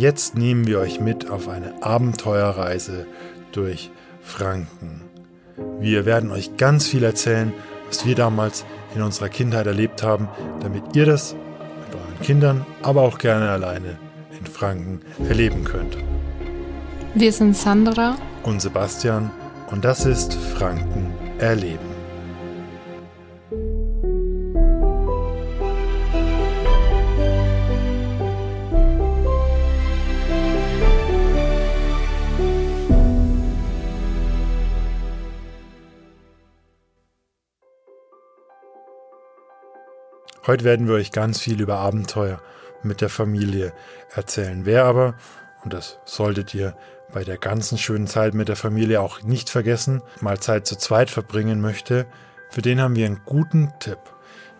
[0.00, 3.06] Jetzt nehmen wir euch mit auf eine Abenteuerreise
[3.52, 3.90] durch
[4.22, 5.02] Franken.
[5.78, 7.52] Wir werden euch ganz viel erzählen,
[7.86, 10.28] was wir damals in unserer Kindheit erlebt haben,
[10.62, 13.98] damit ihr das mit euren Kindern, aber auch gerne alleine
[14.38, 15.98] in Franken erleben könnt.
[17.12, 19.30] Wir sind Sandra und Sebastian
[19.70, 21.89] und das ist Franken erleben.
[40.50, 42.42] Heute werden wir euch ganz viel über Abenteuer
[42.82, 43.72] mit der Familie
[44.12, 44.66] erzählen.
[44.66, 45.14] Wer aber,
[45.62, 46.74] und das solltet ihr
[47.12, 51.08] bei der ganzen schönen Zeit mit der Familie auch nicht vergessen, mal Zeit zu zweit
[51.08, 52.04] verbringen möchte,
[52.48, 54.00] für den haben wir einen guten Tipp.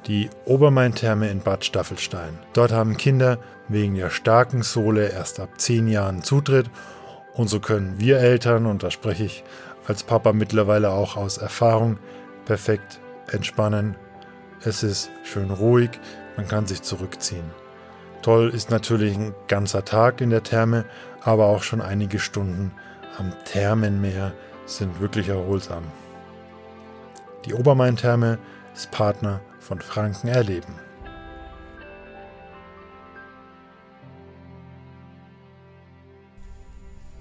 [0.06, 2.38] Die Obermain-Therme in Bad Staffelstein.
[2.52, 6.70] Dort haben Kinder wegen der starken Sohle erst ab 10 Jahren Zutritt
[7.32, 9.42] und so können wir Eltern, und da spreche ich
[9.88, 11.98] als Papa mittlerweile auch aus Erfahrung,
[12.44, 13.00] perfekt
[13.32, 13.96] entspannen,
[14.64, 15.90] es ist schön ruhig,
[16.36, 17.50] man kann sich zurückziehen.
[18.22, 20.84] Toll ist natürlich ein ganzer Tag in der Therme,
[21.22, 22.72] aber auch schon einige Stunden
[23.18, 24.32] am Thermenmeer
[24.66, 25.84] sind wirklich erholsam.
[27.46, 28.38] Die Obermain-Therme
[28.74, 30.74] ist Partner von Franken Erleben.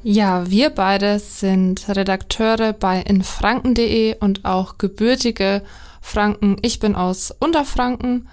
[0.02, 5.62] Ja, wir beide sind Redakteure bei infranken.de und auch gebürtige
[6.02, 6.58] Franken.
[6.62, 8.28] Ich bin aus Unterfranken.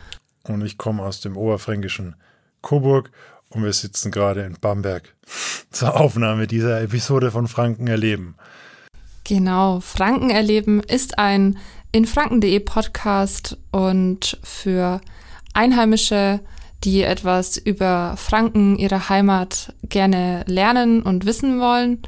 [0.45, 2.17] Und ich komme aus dem oberfränkischen
[2.63, 3.11] Coburg
[3.51, 5.15] und wir sitzen gerade in Bamberg
[5.71, 8.37] zur Aufnahme dieser Episode von Franken erleben.
[9.25, 11.59] Genau, Franken erleben ist ein
[11.93, 15.01] in franken.de Podcast und für
[15.55, 16.41] Einheimische,
[16.85, 22.03] die etwas über Franken, ihre Heimat, gerne lernen und wissen wollen,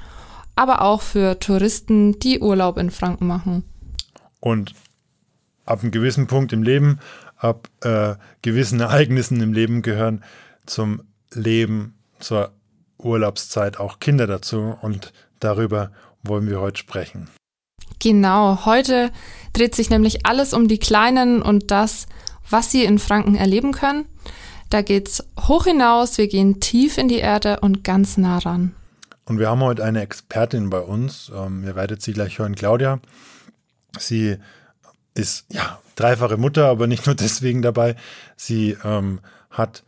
[0.55, 3.65] aber auch für Touristen, die Urlaub in Franken machen.
[4.41, 4.75] Und
[5.69, 6.99] ab einem gewissen Punkt im Leben,
[7.37, 10.25] ab äh, gewissen Ereignissen im Leben gehören
[10.67, 11.03] zum
[11.33, 12.53] Leben, zur
[12.99, 15.93] Urlaubszeit auch Kinder dazu und darüber
[16.23, 17.29] wollen wir heute sprechen.
[18.01, 19.11] Genau, heute
[19.53, 22.07] dreht sich nämlich alles um die Kleinen und das,
[22.49, 24.07] was sie in Franken erleben können.
[24.71, 28.75] Da geht's hoch hinaus, wir gehen tief in die Erde und ganz nah ran.
[29.25, 31.31] Und wir haben heute eine Expertin bei uns.
[31.35, 33.01] Ähm, ihr werdet sie gleich hören, Claudia.
[33.99, 34.39] Sie
[35.19, 37.97] ist ja dreifache Mutter, aber nicht nur deswegen dabei.
[38.37, 39.21] Sie ähm,
[39.51, 39.83] hat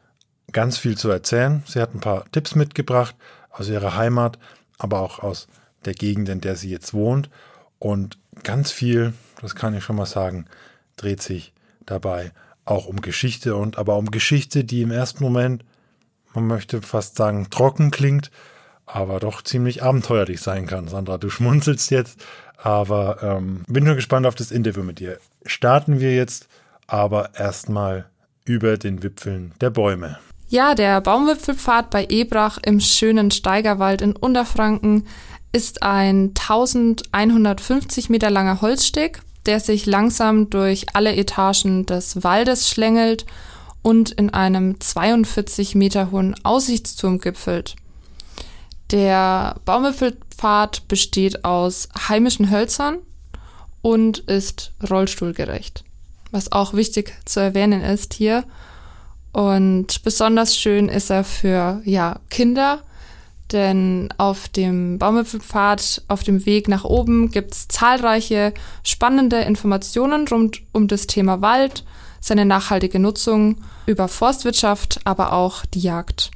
[0.53, 1.63] ganz viel zu erzählen.
[1.67, 3.15] Sie hat ein paar Tipps mitgebracht
[3.51, 4.39] aus ihrer Heimat,
[4.79, 5.47] aber auch aus
[5.85, 7.31] der Gegend, in der sie jetzt wohnt.
[7.79, 10.47] Und ganz viel, das kann ich schon mal sagen,
[10.97, 11.53] dreht sich
[11.87, 12.33] dabei
[12.65, 15.65] auch um Geschichte und aber um Geschichte, die im ersten Moment,
[16.35, 18.31] man möchte fast sagen, trocken klingt,
[18.87, 20.89] aber doch ziemlich abenteuerlich sein kann.
[20.89, 22.25] Sandra, du schmunzelst jetzt,
[22.63, 25.19] aber ähm, bin nur gespannt auf das Interview mit dir.
[25.45, 26.49] Starten wir jetzt
[26.87, 28.07] aber erstmal
[28.45, 30.19] über den Wipfeln der Bäume.
[30.49, 35.07] Ja, der Baumwipfelpfad bei Ebrach im schönen Steigerwald in Unterfranken
[35.53, 43.27] ist ein 1150 Meter langer Holzsteg, der sich langsam durch alle Etagen des Waldes schlängelt
[43.83, 47.77] und in einem 42 Meter hohen Aussichtsturm gipfelt.
[48.91, 52.99] Der Baumwipfelpfad besteht aus heimischen Hölzern
[53.83, 55.85] und ist rollstuhlgerecht.
[56.33, 58.45] Was auch wichtig zu erwähnen ist hier.
[59.33, 62.83] Und besonders schön ist er für ja, Kinder,
[63.53, 68.53] denn auf dem Baumwipfelpfad, auf dem Weg nach oben, gibt es zahlreiche
[68.83, 71.85] spannende Informationen rund um das Thema Wald,
[72.21, 76.31] seine nachhaltige Nutzung, über Forstwirtschaft, aber auch die Jagd.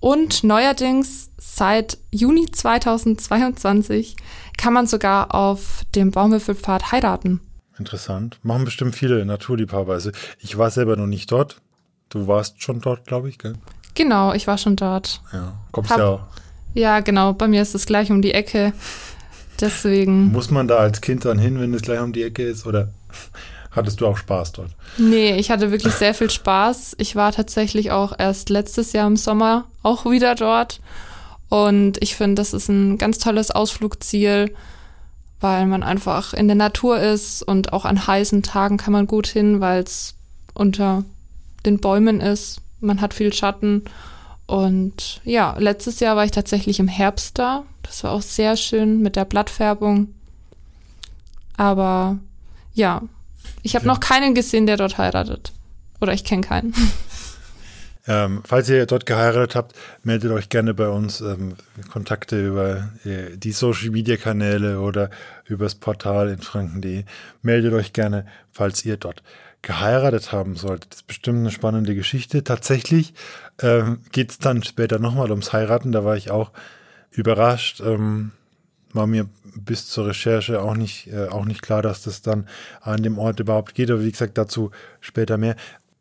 [0.00, 4.16] Und neuerdings seit Juni 2022
[4.56, 7.40] kann man sogar auf dem Baumwipfelpfad heiraten.
[7.78, 8.38] Interessant.
[8.42, 9.92] Machen bestimmt viele Naturliebhaber.
[9.92, 11.60] Also ich war selber noch nicht dort.
[12.08, 13.54] Du warst schon dort, glaube ich, gell?
[13.94, 15.20] Genau, ich war schon dort.
[15.32, 16.20] Ja, kommst Hab, ja auch.
[16.74, 17.32] Ja, genau.
[17.32, 18.72] Bei mir ist es gleich um die Ecke.
[19.60, 20.30] Deswegen.
[20.32, 22.66] Muss man da als Kind dann hin, wenn es gleich um die Ecke ist?
[22.66, 22.92] Oder
[23.70, 24.70] Hattest du auch Spaß dort?
[24.96, 26.96] Nee, ich hatte wirklich sehr viel Spaß.
[26.98, 30.80] Ich war tatsächlich auch erst letztes Jahr im Sommer auch wieder dort.
[31.48, 34.54] Und ich finde, das ist ein ganz tolles Ausflugsziel,
[35.40, 39.26] weil man einfach in der Natur ist und auch an heißen Tagen kann man gut
[39.26, 40.14] hin, weil es
[40.54, 41.04] unter
[41.64, 42.60] den Bäumen ist.
[42.80, 43.84] Man hat viel Schatten.
[44.46, 47.64] Und ja, letztes Jahr war ich tatsächlich im Herbst da.
[47.82, 50.08] Das war auch sehr schön mit der Blattfärbung.
[51.56, 52.18] Aber
[52.72, 53.02] ja,
[53.62, 53.92] ich habe ja.
[53.92, 55.52] noch keinen gesehen, der dort heiratet.
[56.00, 56.74] Oder ich kenne keinen.
[58.10, 61.20] Ähm, falls ihr dort geheiratet habt, meldet euch gerne bei uns.
[61.20, 61.56] Ähm,
[61.92, 65.10] Kontakte über äh, die Social Media Kanäle oder
[65.44, 67.04] übers Portal in franken.de.
[67.42, 69.22] Meldet euch gerne, falls ihr dort
[69.60, 70.92] geheiratet haben solltet.
[70.92, 72.42] Das ist bestimmt eine spannende Geschichte.
[72.44, 73.12] Tatsächlich
[73.60, 75.92] ähm, geht es dann später nochmal ums Heiraten.
[75.92, 76.52] Da war ich auch
[77.10, 77.82] überrascht.
[77.84, 78.32] Ähm,
[78.92, 82.46] war mir bis zur Recherche auch nicht, äh, auch nicht klar, dass das dann
[82.80, 83.90] an dem Ort überhaupt geht.
[83.90, 84.70] Aber wie gesagt, dazu
[85.00, 85.56] später mehr.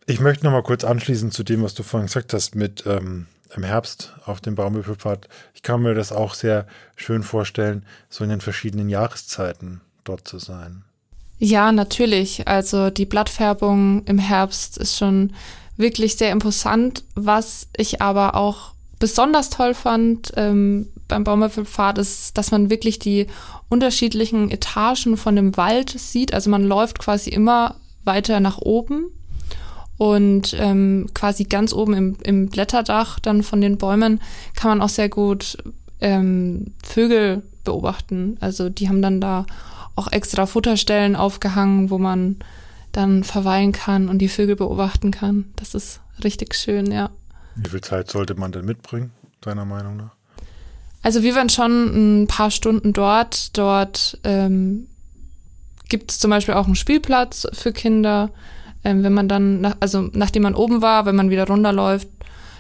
[0.06, 3.28] Ich möchte noch mal kurz anschließen zu dem, was du vorhin gesagt hast mit ähm,
[3.56, 5.28] im Herbst auf dem Baumwipfelpfad.
[5.54, 10.40] Ich kann mir das auch sehr schön vorstellen, so in den verschiedenen Jahreszeiten dort zu
[10.40, 10.84] sein.
[11.40, 12.48] Ja, natürlich.
[12.48, 15.34] Also die Blattfärbung im Herbst ist schon
[15.76, 17.04] wirklich sehr imposant.
[17.16, 23.28] Was ich aber auch besonders toll fand ähm, beim Baumwipfelpfad ist, dass man wirklich die
[23.70, 26.34] unterschiedlichen Etagen von dem Wald sieht.
[26.34, 29.08] Also man läuft quasi immer weiter nach oben
[29.98, 34.22] und ähm, quasi ganz oben im, im Blätterdach dann von den Bäumen
[34.56, 35.58] kann man auch sehr gut
[36.00, 38.38] ähm, Vögel beobachten.
[38.40, 39.46] Also die haben dann da
[39.96, 42.38] auch extra Futterstellen aufgehangen, wo man
[42.92, 45.46] dann verweilen kann und die Vögel beobachten kann.
[45.56, 47.10] Das ist richtig schön, ja.
[47.58, 49.12] Wie viel Zeit sollte man denn mitbringen,
[49.42, 50.12] deiner Meinung nach?
[51.02, 53.58] Also wir waren schon ein paar Stunden dort.
[53.58, 54.88] Dort ähm,
[55.90, 58.32] gibt es zum Beispiel auch einen Spielplatz für Kinder
[58.88, 62.08] ähm, wenn man dann, nach, also nachdem man oben war, wenn man wieder runterläuft,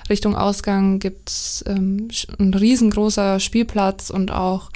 [0.10, 4.70] Richtung Ausgang gibt's ähm, ein riesengroßer Spielplatz und auch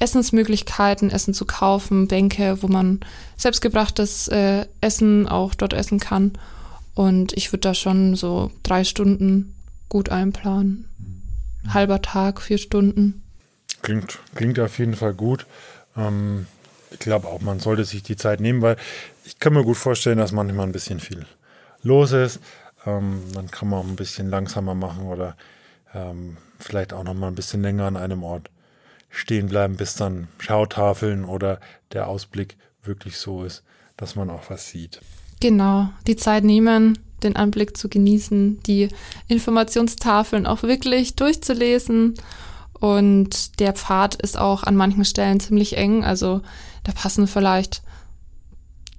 [0.00, 3.00] Essensmöglichkeiten, Essen zu kaufen, Bänke, wo man
[3.38, 6.32] selbstgebrachtes äh, Essen auch dort essen kann.
[6.94, 9.54] Und ich würde da schon so drei Stunden
[9.88, 10.88] gut einplanen.
[11.68, 13.22] Halber Tag, vier Stunden.
[13.82, 15.46] Klingt, klingt auf jeden Fall gut.
[15.96, 16.46] Ähm,
[16.90, 18.76] ich glaube auch, man sollte sich die Zeit nehmen, weil
[19.24, 21.26] ich kann mir gut vorstellen, dass manchmal ein bisschen viel
[21.82, 22.40] los ist.
[22.86, 25.36] Ähm, dann kann man auch ein bisschen langsamer machen oder
[25.94, 28.50] ähm, vielleicht auch noch mal ein bisschen länger an einem Ort
[29.10, 31.60] stehen bleiben, bis dann Schautafeln oder
[31.92, 33.62] der Ausblick wirklich so ist,
[33.96, 35.00] dass man auch was sieht.
[35.40, 38.88] Genau, die Zeit nehmen, den Anblick zu genießen, die
[39.28, 42.14] Informationstafeln auch wirklich durchzulesen.
[42.80, 46.04] Und der Pfad ist auch an manchen Stellen ziemlich eng.
[46.04, 46.42] Also
[46.84, 47.82] da passen vielleicht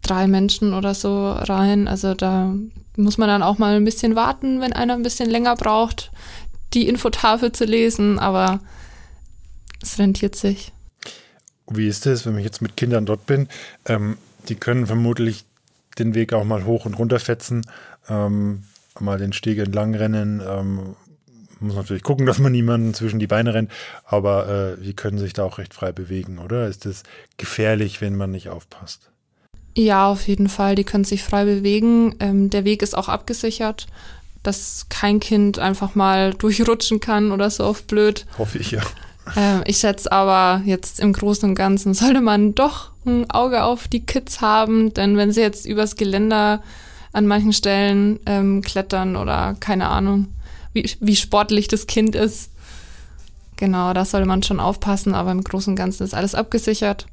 [0.01, 1.87] drei Menschen oder so rein.
[1.87, 2.53] Also da
[2.97, 6.11] muss man dann auch mal ein bisschen warten, wenn einer ein bisschen länger braucht,
[6.73, 8.59] die Infotafel zu lesen, aber
[9.81, 10.71] es rentiert sich.
[11.69, 13.47] Wie ist es, wenn ich jetzt mit Kindern dort bin?
[13.85, 14.17] Ähm,
[14.49, 15.45] die können vermutlich
[15.97, 17.65] den Weg auch mal hoch und runter fetzen,
[18.07, 18.63] ähm,
[18.99, 20.41] mal den Steg entlang rennen.
[20.45, 20.95] Ähm,
[21.59, 23.71] muss natürlich gucken, dass man niemanden zwischen die Beine rennt,
[24.05, 26.67] aber äh, die können sich da auch recht frei bewegen, oder?
[26.67, 27.03] Ist es
[27.37, 29.09] gefährlich, wenn man nicht aufpasst?
[29.75, 30.75] Ja, auf jeden Fall.
[30.75, 32.15] Die können sich frei bewegen.
[32.19, 33.87] Ähm, der Weg ist auch abgesichert,
[34.43, 38.25] dass kein Kind einfach mal durchrutschen kann oder so auf blöd.
[38.37, 38.81] Hoffe ich ja.
[39.35, 43.87] Ähm, ich schätze aber jetzt im Großen und Ganzen sollte man doch ein Auge auf
[43.87, 46.61] die Kids haben, denn wenn sie jetzt übers Geländer
[47.11, 50.27] an manchen Stellen ähm, klettern oder keine Ahnung,
[50.73, 52.51] wie, wie sportlich das Kind ist,
[53.57, 57.07] genau, da sollte man schon aufpassen, aber im Großen und Ganzen ist alles abgesichert.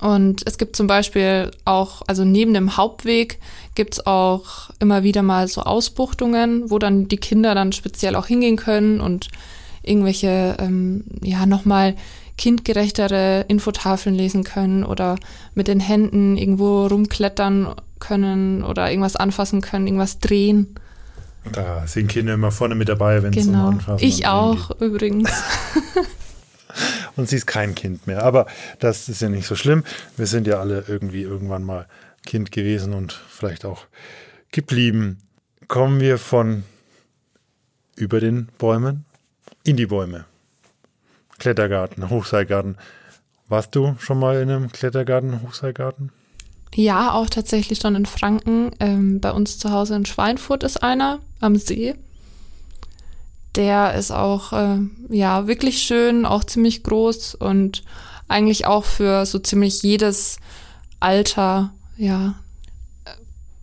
[0.00, 3.38] Und es gibt zum Beispiel auch, also neben dem Hauptweg
[3.74, 8.26] gibt es auch immer wieder mal so Ausbuchtungen, wo dann die Kinder dann speziell auch
[8.26, 9.28] hingehen können und
[9.82, 11.94] irgendwelche, ähm, ja, nochmal
[12.38, 15.16] kindgerechtere Infotafeln lesen können oder
[15.54, 20.74] mit den Händen irgendwo rumklettern können oder irgendwas anfassen können, irgendwas drehen.
[21.52, 23.68] Da sind Kinder immer vorne mit dabei, wenn es genau.
[23.68, 24.80] um Anfassen Ich auch, geht.
[24.80, 25.30] übrigens.
[27.16, 28.22] und sie ist kein Kind mehr.
[28.22, 28.46] Aber
[28.78, 29.84] das ist ja nicht so schlimm.
[30.16, 31.86] Wir sind ja alle irgendwie irgendwann mal
[32.24, 33.86] Kind gewesen und vielleicht auch
[34.52, 35.18] geblieben.
[35.68, 36.64] Kommen wir von
[37.96, 39.04] über den Bäumen
[39.64, 40.24] in die Bäume.
[41.38, 42.76] Klettergarten, Hochseilgarten.
[43.48, 46.10] Warst du schon mal in einem Klettergarten, Hochseilgarten?
[46.74, 48.70] Ja, auch tatsächlich schon in Franken.
[48.80, 51.94] Ähm, bei uns zu Hause in Schweinfurt ist einer am See
[53.54, 54.78] der ist auch äh,
[55.08, 57.82] ja wirklich schön, auch ziemlich groß und
[58.28, 60.38] eigentlich auch für so ziemlich jedes
[61.00, 62.34] Alter ja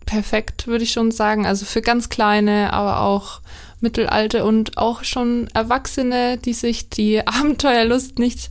[0.06, 1.46] perfekt, würde ich schon sagen.
[1.46, 3.39] Also für ganz kleine, aber auch
[3.80, 8.48] Mittelalte und auch schon Erwachsene, die sich die Abenteuerlust nicht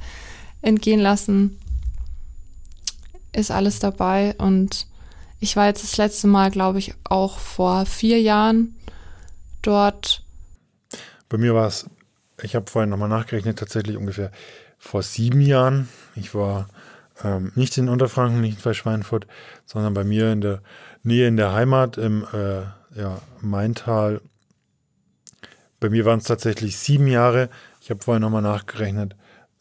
[0.62, 1.58] entgehen lassen,
[3.32, 4.36] ist alles dabei.
[4.38, 4.88] Und
[5.40, 8.76] ich war jetzt das letzte Mal, glaube ich, auch vor vier Jahren
[9.62, 10.24] dort
[11.30, 11.86] bei mir war es,
[12.42, 14.32] ich habe vorhin nochmal nachgerechnet, tatsächlich ungefähr
[14.78, 15.88] vor sieben Jahren.
[16.16, 16.68] Ich war
[17.24, 19.28] ähm, nicht in Unterfranken, nicht bei Schweinfurt,
[19.66, 20.62] sondern bei mir in der
[21.04, 22.62] Nähe in der Heimat im äh,
[23.00, 24.22] ja, Maintal
[25.80, 27.50] Bei mir waren es tatsächlich sieben Jahre.
[27.82, 29.16] Ich habe vorher nochmal nachgerechnet.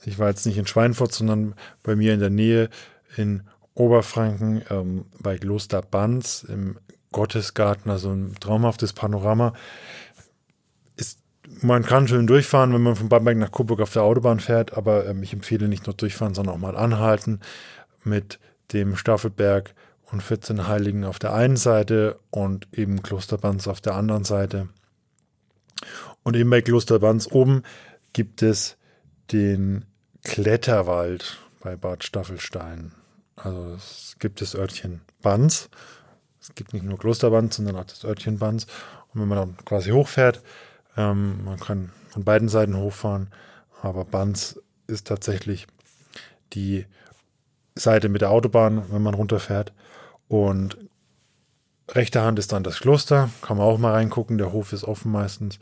[0.04, 2.70] Ich war jetzt nicht in Schweinfurt, sondern bei mir in der Nähe
[3.16, 3.42] in
[3.74, 6.78] Oberfranken ähm, bei Kloster Banz im
[7.12, 9.54] Gottesgarten, also ein traumhaftes Panorama.
[10.96, 11.20] Ist,
[11.62, 15.06] man kann schön durchfahren, wenn man von Bamberg nach Coburg auf der Autobahn fährt, aber
[15.06, 17.40] ähm, ich empfehle nicht nur durchfahren, sondern auch mal anhalten
[18.04, 18.38] mit
[18.72, 19.74] dem Staffelberg
[20.10, 24.68] und 14 Heiligen auf der einen Seite und eben Klosterbanz auf der anderen Seite.
[26.28, 27.62] Und eben bei Klosterbanz oben
[28.12, 28.76] gibt es
[29.32, 29.86] den
[30.24, 32.92] Kletterwald bei Bad Staffelstein.
[33.34, 35.70] Also es gibt das Örtchen Banz.
[36.38, 38.66] Es gibt nicht nur Klosterbanz, sondern auch das Örtchen Banz.
[39.14, 40.42] Und wenn man dann quasi hochfährt,
[40.98, 43.30] ähm, man kann von beiden Seiten hochfahren,
[43.80, 45.66] aber Banz ist tatsächlich
[46.52, 46.84] die
[47.74, 49.72] Seite mit der Autobahn, wenn man runterfährt.
[50.28, 50.76] Und
[51.88, 55.10] rechte Hand ist dann das Kloster, kann man auch mal reingucken, der Hof ist offen
[55.10, 55.58] meistens.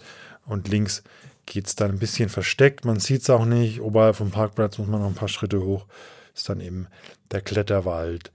[0.46, 1.02] Und links
[1.46, 3.80] geht es dann ein bisschen versteckt, man sieht es auch nicht.
[3.80, 5.86] Oberhalb vom Parkplatz muss man noch ein paar Schritte hoch,
[6.34, 6.88] ist dann eben
[7.30, 8.32] der Kletterwald.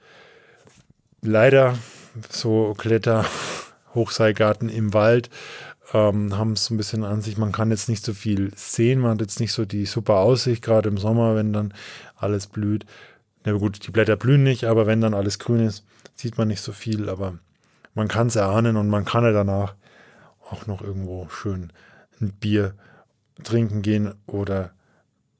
[1.21, 1.77] Leider
[2.29, 3.25] so Kletter,
[3.93, 5.29] Hochseilgarten im Wald
[5.93, 7.37] ähm, haben es ein bisschen an sich.
[7.37, 10.63] Man kann jetzt nicht so viel sehen, man hat jetzt nicht so die super Aussicht,
[10.63, 11.73] gerade im Sommer, wenn dann
[12.15, 12.85] alles blüht.
[13.43, 15.83] Na gut, die Blätter blühen nicht, aber wenn dann alles grün ist,
[16.15, 17.37] sieht man nicht so viel, aber
[17.93, 19.75] man kann es erahnen und man kann ja danach
[20.49, 21.73] auch noch irgendwo schön
[22.21, 22.75] ein Bier
[23.43, 24.71] trinken gehen oder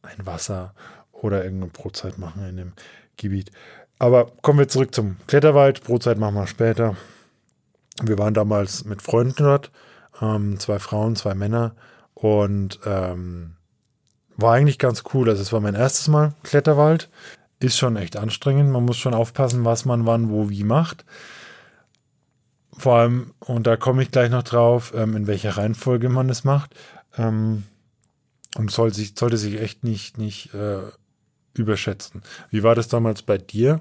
[0.01, 0.73] ein Wasser
[1.11, 2.73] oder irgendeine Brotzeit machen in dem
[3.17, 3.51] Gebiet.
[3.99, 5.83] Aber kommen wir zurück zum Kletterwald.
[5.83, 6.95] Brotzeit machen wir später.
[8.01, 9.71] Wir waren damals mit Freunden dort,
[10.21, 11.75] ähm, zwei Frauen, zwei Männer
[12.15, 13.53] und ähm,
[14.37, 15.29] war eigentlich ganz cool.
[15.29, 17.09] Also es war mein erstes Mal Kletterwald
[17.59, 18.71] ist schon echt anstrengend.
[18.71, 21.05] Man muss schon aufpassen, was man wann, wo, wie macht.
[22.81, 26.43] Vor allem, und da komme ich gleich noch drauf, ähm, in welcher Reihenfolge man es
[26.43, 26.73] macht.
[27.15, 27.61] Ähm,
[28.57, 30.81] und soll sich, sollte sich echt nicht, nicht äh,
[31.53, 32.23] überschätzen.
[32.49, 33.79] Wie war das damals bei dir?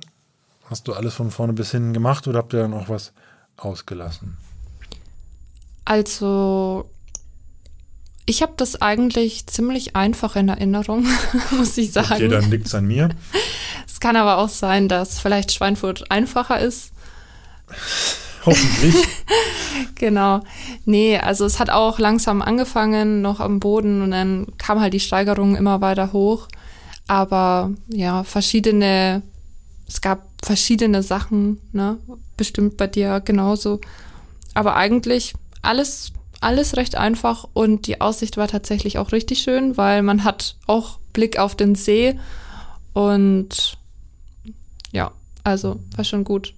[0.66, 3.14] Hast du alles von vorne bis hinten gemacht oder habt ihr dann auch was
[3.57, 4.37] ausgelassen?
[5.87, 6.90] Also
[8.26, 11.07] ich habe das eigentlich ziemlich einfach in Erinnerung,
[11.52, 12.12] muss ich sagen.
[12.12, 13.09] Okay, dann liegt es an mir.
[13.87, 16.92] Es kann aber auch sein, dass vielleicht Schweinfurt einfacher ist.
[18.47, 18.97] Hoffentlich.
[19.97, 20.40] genau.
[20.85, 25.00] Nee, also es hat auch langsam angefangen, noch am Boden und dann kam halt die
[25.00, 26.49] Steigerung immer weiter hoch.
[27.06, 29.23] Aber ja, verschiedene,
[29.87, 31.99] es gab verschiedene Sachen, ne?
[32.37, 33.80] Bestimmt bei dir genauso.
[34.54, 40.02] Aber eigentlich alles alles recht einfach und die Aussicht war tatsächlich auch richtig schön, weil
[40.02, 42.18] man hat auch Blick auf den See
[42.94, 43.76] und
[44.92, 45.12] ja,
[45.44, 46.54] also war schon gut.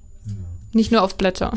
[0.73, 1.53] Nicht nur auf Blätter.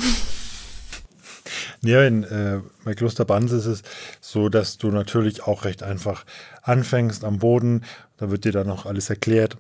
[1.81, 3.84] Ja, in, äh, bei Kloster Banz ist es
[4.19, 6.25] so, dass du natürlich auch recht einfach
[6.63, 7.84] anfängst am Boden.
[8.17, 9.57] Da wird dir dann auch alles erklärt.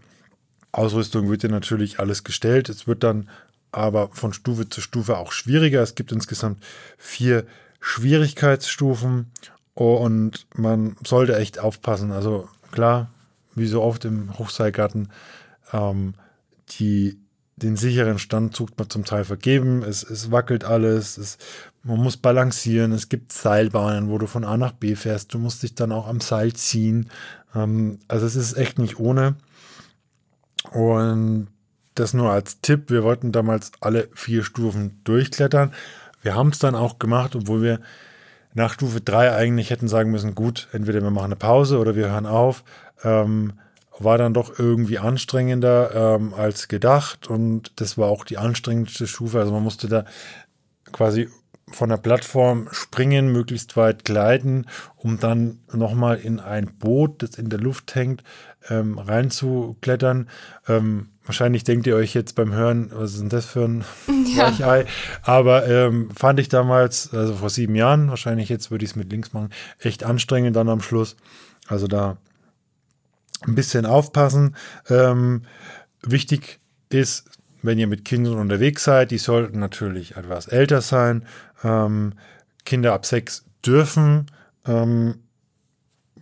[0.71, 2.69] Ausrüstung wird dir natürlich alles gestellt.
[2.69, 3.29] Es wird dann
[3.71, 5.81] aber von Stufe zu Stufe auch schwieriger.
[5.81, 6.63] Es gibt insgesamt
[6.97, 7.45] vier
[7.79, 9.31] Schwierigkeitsstufen
[9.75, 12.11] und man sollte echt aufpassen.
[12.11, 13.11] Also klar,
[13.53, 15.11] wie so oft im Hochseilgarten,
[15.73, 16.15] ähm,
[16.79, 17.19] die,
[17.57, 19.81] den sicheren Stand sucht man zum Teil vergeben.
[19.83, 21.37] Es, es wackelt alles, es,
[21.83, 22.91] man muss balancieren.
[22.91, 25.33] Es gibt Seilbahnen, wo du von A nach B fährst.
[25.33, 27.09] Du musst dich dann auch am Seil ziehen.
[27.55, 29.35] Ähm, also es ist echt nicht ohne.
[30.71, 31.47] Und
[31.93, 32.89] das nur als Tipp.
[32.89, 35.73] Wir wollten damals alle vier Stufen durchklettern.
[36.21, 37.79] Wir haben es dann auch gemacht, obwohl wir
[38.53, 42.09] nach Stufe 3 eigentlich hätten sagen müssen, gut, entweder wir machen eine Pause oder wir
[42.09, 42.63] hören auf.
[43.03, 43.53] Ähm,
[43.99, 49.39] war dann doch irgendwie anstrengender ähm, als gedacht und das war auch die anstrengendste Stufe.
[49.39, 50.05] Also man musste da
[50.91, 51.29] quasi
[51.71, 57.49] von der Plattform springen, möglichst weit gleiten, um dann nochmal in ein Boot, das in
[57.49, 58.23] der Luft hängt,
[58.69, 60.29] ähm, reinzuklettern.
[60.67, 63.83] Ähm, Wahrscheinlich denkt ihr euch jetzt beim Hören, was ist denn das für ein
[64.35, 64.47] ja.
[64.47, 64.85] Weichei?
[65.23, 69.11] Aber ähm, fand ich damals, also vor sieben Jahren, wahrscheinlich jetzt würde ich es mit
[69.11, 69.49] links machen,
[69.79, 71.15] echt anstrengend dann am Schluss.
[71.67, 72.17] Also da
[73.47, 74.55] ein bisschen aufpassen.
[74.89, 75.43] Ähm,
[76.01, 76.59] wichtig
[76.89, 77.29] ist,
[77.61, 81.25] wenn ihr mit Kindern unterwegs seid, die sollten natürlich etwas älter sein.
[81.63, 82.13] Ähm,
[82.63, 84.27] Kinder ab sechs dürfen
[84.65, 85.15] ähm,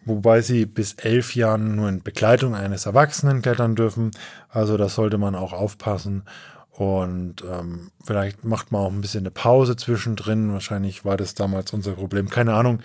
[0.05, 4.11] wobei sie bis elf Jahren nur in Begleitung eines Erwachsenen klettern dürfen.
[4.49, 6.23] Also da sollte man auch aufpassen.
[6.71, 10.51] Und ähm, vielleicht macht man auch ein bisschen eine Pause zwischendrin.
[10.53, 12.29] Wahrscheinlich war das damals unser Problem.
[12.29, 12.81] Keine Ahnung.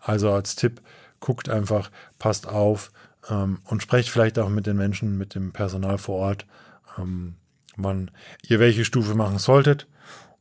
[0.00, 0.80] Also als Tipp,
[1.20, 2.90] guckt einfach, passt auf
[3.30, 6.46] ähm, und sprecht vielleicht auch mit den Menschen, mit dem Personal vor Ort,
[6.98, 7.34] ähm,
[7.76, 8.10] wann
[8.46, 9.86] ihr welche Stufe machen solltet.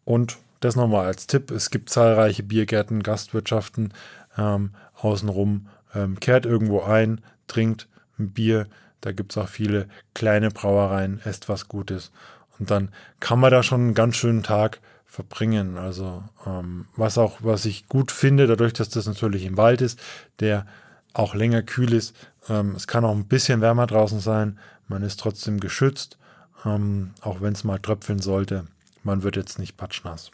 [0.04, 1.52] Und das nochmal als Tipp.
[1.52, 3.94] Es gibt zahlreiche Biergärten, Gastwirtschaften
[4.38, 8.68] ähm, außenrum, ähm, kehrt irgendwo ein, trinkt ein Bier.
[9.02, 12.12] Da gibt es auch viele kleine Brauereien, esst was Gutes.
[12.60, 15.78] Und dann kann man da schon einen ganz schönen Tag verbringen.
[15.78, 20.00] Also ähm, was auch, was ich gut finde, dadurch, dass das natürlich im Wald ist,
[20.40, 20.66] der
[21.13, 22.15] auch länger kühl ist.
[22.50, 24.60] Ähm, es kann auch ein bisschen wärmer draußen sein.
[24.88, 26.18] Man ist trotzdem geschützt,
[26.65, 28.68] ähm, auch wenn es mal tröpfeln sollte.
[29.03, 30.32] Man wird jetzt nicht patschnass.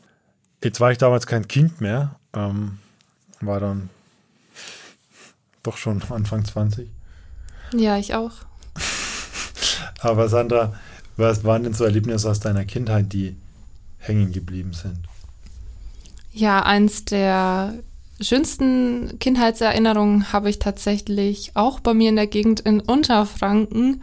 [0.63, 2.79] Jetzt war ich damals kein Kind mehr, ähm,
[3.39, 3.89] war dann
[5.63, 6.89] doch schon Anfang 20.
[7.73, 8.33] Ja, ich auch.
[9.99, 10.73] Aber Sandra,
[11.15, 13.35] was waren denn so Erlebnisse aus deiner Kindheit, die
[13.99, 14.99] hängen geblieben sind?
[16.31, 17.73] Ja, eins der
[18.19, 24.01] schönsten Kindheitserinnerungen habe ich tatsächlich auch bei mir in der Gegend in Unterfranken,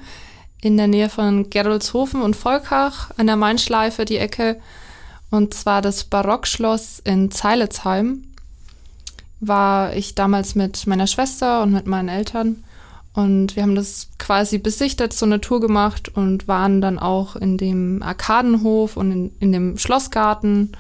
[0.61, 4.61] in der Nähe von Geroldshofen und Volkach, an der Mainschleife, die Ecke.
[5.30, 8.25] Und zwar das Barockschloss in Zeilitzheim.
[9.40, 12.64] War ich damals mit meiner Schwester und mit meinen Eltern.
[13.14, 17.59] Und wir haben das quasi besichtet, so eine Tour gemacht und waren dann auch in
[17.59, 20.73] dem Arkadenhof und in, in dem Schlossgarten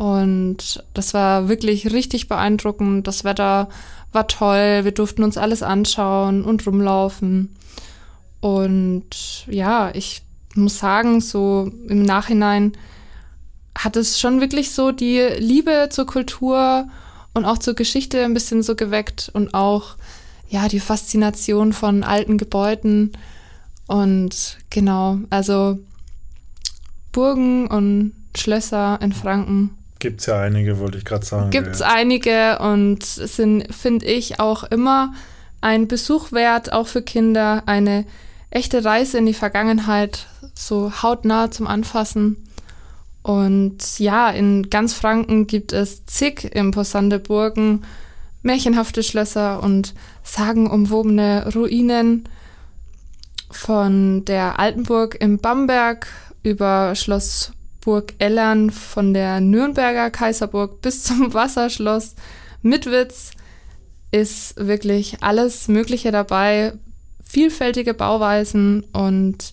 [0.00, 3.06] und das war wirklich richtig beeindruckend.
[3.06, 3.68] Das Wetter
[4.12, 4.80] war toll.
[4.82, 7.54] Wir durften uns alles anschauen und rumlaufen.
[8.40, 10.22] Und ja, ich
[10.54, 12.72] muss sagen, so im Nachhinein
[13.76, 16.88] hat es schon wirklich so die Liebe zur Kultur
[17.34, 19.96] und auch zur Geschichte ein bisschen so geweckt und auch
[20.48, 23.12] ja die Faszination von alten Gebäuden
[23.86, 25.78] und genau, also
[27.12, 31.50] Burgen und Schlösser in Franken Gibt es ja einige, wollte ich gerade sagen.
[31.50, 31.92] Gibt es ja.
[31.92, 35.12] einige und sind, finde ich, auch immer
[35.60, 37.62] ein Besuch wert, auch für Kinder.
[37.66, 38.06] Eine
[38.50, 42.48] echte Reise in die Vergangenheit, so hautnah zum Anfassen.
[43.22, 47.82] Und ja, in ganz Franken gibt es zig imposante Burgen,
[48.42, 52.24] märchenhafte Schlösser und sagenumwobene Ruinen.
[53.50, 56.06] Von der Altenburg im Bamberg
[56.42, 62.14] über Schloss Burg Ellern von der Nürnberger Kaiserburg bis zum Wasserschloss
[62.62, 63.32] Mitwitz
[64.10, 66.74] ist wirklich alles Mögliche dabei.
[67.24, 69.52] Vielfältige Bauweisen und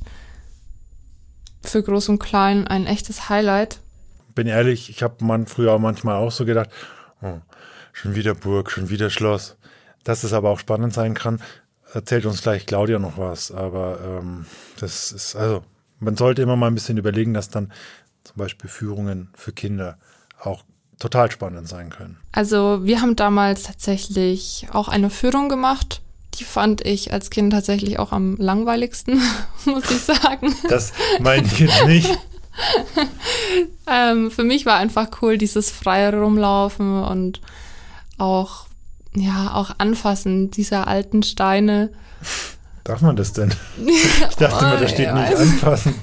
[1.61, 3.81] für Groß und Klein ein echtes Highlight.
[4.33, 6.69] Bin ehrlich, ich habe man früher auch manchmal auch so gedacht,
[7.21, 7.39] oh,
[7.93, 9.57] schon wieder Burg, schon wieder Schloss.
[10.03, 11.41] Dass es aber auch spannend sein kann,
[11.93, 13.51] erzählt uns gleich Claudia noch was.
[13.51, 14.45] Aber ähm,
[14.79, 15.63] das ist, also,
[15.99, 17.71] man sollte immer mal ein bisschen überlegen, dass dann
[18.27, 19.97] zum Beispiel Führungen für Kinder
[20.43, 20.63] auch
[20.99, 22.17] total spannend sein können.
[22.33, 26.01] Also wir haben damals tatsächlich auch eine Führung gemacht.
[26.35, 29.21] Die fand ich als Kind tatsächlich auch am langweiligsten,
[29.65, 30.53] muss ich sagen.
[30.67, 32.17] Das meine ich jetzt nicht.
[33.87, 37.41] ähm, für mich war einfach cool, dieses freie Rumlaufen und
[38.17, 38.67] auch,
[39.15, 41.91] ja, auch anfassen dieser alten Steine.
[42.83, 43.53] Darf man das denn?
[44.29, 45.95] Ich dachte oh, mir, da steht nicht anfassen.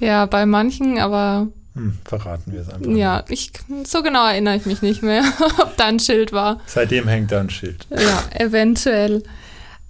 [0.00, 1.48] Ja, bei manchen, aber.
[1.74, 2.90] Hm, verraten wir es einfach.
[2.90, 3.52] Ja, ich,
[3.84, 5.22] so genau erinnere ich mich nicht mehr,
[5.58, 6.60] ob da ein Schild war.
[6.66, 7.86] Seitdem hängt da ein Schild.
[7.90, 9.22] Ja, eventuell.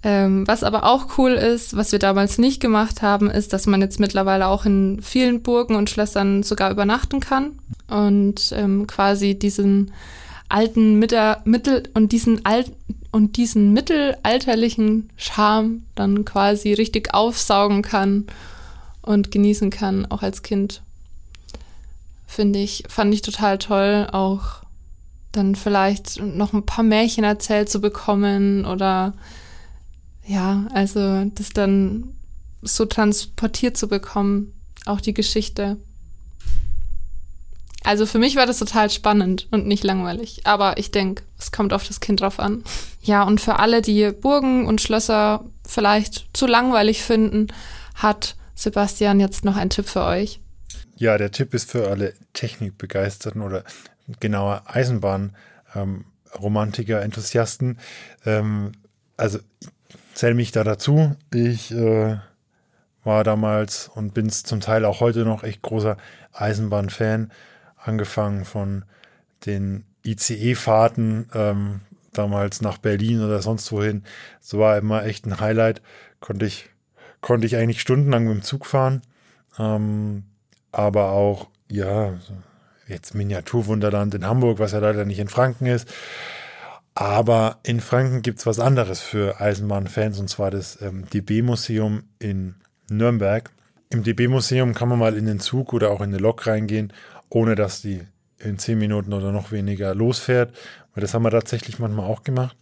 [0.01, 3.81] Ähm, was aber auch cool ist, was wir damals nicht gemacht haben, ist, dass man
[3.81, 9.91] jetzt mittlerweile auch in vielen Burgen und Schlössern sogar übernachten kann und ähm, quasi diesen
[10.47, 12.75] alten Mittel, Mittel und diesen alten
[13.11, 18.27] und diesen mittelalterlichen Charme dann quasi richtig aufsaugen kann
[19.01, 20.81] und genießen kann, auch als Kind.
[22.27, 24.63] Finde ich, fand ich total toll, auch
[25.31, 29.13] dann vielleicht noch ein paar Märchen erzählt zu bekommen oder
[30.25, 32.15] ja, also das dann
[32.61, 34.53] so transportiert zu bekommen,
[34.85, 35.77] auch die Geschichte.
[37.83, 40.41] Also für mich war das total spannend und nicht langweilig.
[40.43, 42.63] Aber ich denke, es kommt auf das Kind drauf an.
[43.01, 47.47] Ja, und für alle, die Burgen und Schlösser vielleicht zu langweilig finden,
[47.95, 50.41] hat Sebastian, jetzt noch ein Tipp für euch.
[50.97, 53.63] Ja, der Tipp ist für alle Technikbegeisterten oder
[54.19, 57.79] genauer Eisenbahnromantiker, ähm, Enthusiasten.
[58.25, 58.73] Ähm,
[59.15, 59.39] also
[60.13, 61.15] zähle mich da dazu.
[61.33, 62.17] Ich äh,
[63.05, 65.95] war damals und bin es zum Teil auch heute noch echt großer
[66.33, 67.31] Eisenbahnfan.
[67.77, 68.83] Angefangen von
[69.45, 71.79] den ICE-Fahrten ähm,
[72.11, 74.03] damals nach Berlin oder sonst wohin.
[74.41, 75.81] So war immer echt ein Highlight.
[76.19, 76.69] Konnte ich
[77.21, 79.01] konnte ich eigentlich stundenlang mit dem Zug fahren.
[79.57, 80.23] Ähm,
[80.71, 82.13] aber auch, ja,
[82.87, 85.87] jetzt Miniaturwunderland in Hamburg, was ja leider nicht in Franken ist.
[86.95, 92.55] Aber in Franken gibt es was anderes für Eisenbahnfans, und zwar das ähm, DB-Museum in
[92.89, 93.51] Nürnberg.
[93.89, 96.91] Im DB-Museum kann man mal in den Zug oder auch in eine Lok reingehen,
[97.29, 98.01] ohne dass die
[98.39, 100.55] in zehn Minuten oder noch weniger losfährt.
[100.93, 102.57] Weil das haben wir tatsächlich manchmal auch gemacht.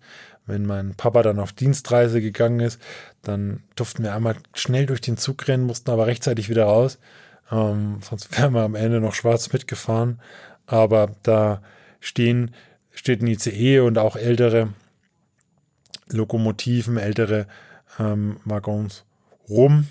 [0.47, 2.81] Wenn mein Papa dann auf Dienstreise gegangen ist,
[3.21, 6.97] dann durften wir einmal schnell durch den Zug rennen, mussten aber rechtzeitig wieder raus.
[7.51, 10.19] Ähm, sonst wären wir am Ende noch schwarz mitgefahren.
[10.65, 11.61] Aber da
[11.99, 12.53] stehen,
[12.91, 14.69] steht ein ICE und auch ältere
[16.09, 17.47] Lokomotiven, ältere
[17.99, 19.03] ähm, Waggons
[19.49, 19.87] rum.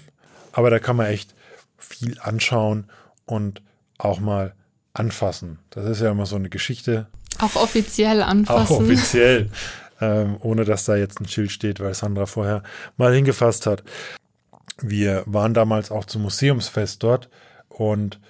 [0.53, 1.35] Aber da kann man echt
[1.77, 2.87] viel anschauen
[3.27, 3.62] und
[3.99, 4.55] auch mal
[4.95, 5.59] anfassen.
[5.71, 7.07] Das ist ja immer so eine Geschichte.
[7.38, 8.75] Auch offiziell anfassen.
[8.75, 9.51] Auch offiziell,
[10.01, 12.63] ähm, ohne dass da jetzt ein Schild steht, weil Sandra vorher
[12.97, 13.83] mal hingefasst hat.
[14.81, 17.31] Wir waren damals auch zum Museumsfest dort
[17.69, 18.21] und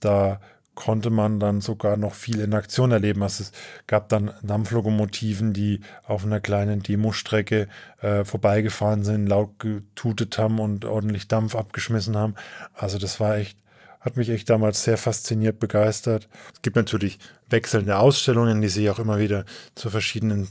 [0.00, 0.40] da
[0.74, 3.22] konnte man dann sogar noch viel in Aktion erleben.
[3.22, 3.52] Also es
[3.86, 7.68] gab dann Dampflokomotiven, die auf einer kleinen Demostrecke
[8.00, 12.34] äh, vorbeigefahren sind, laut getutet haben und ordentlich Dampf abgeschmissen haben.
[12.74, 13.58] Also das war echt,
[14.00, 16.28] hat mich echt damals sehr fasziniert, begeistert.
[16.52, 19.44] Es gibt natürlich wechselnde Ausstellungen, die sich auch immer wieder
[19.76, 20.48] zu verschiedenen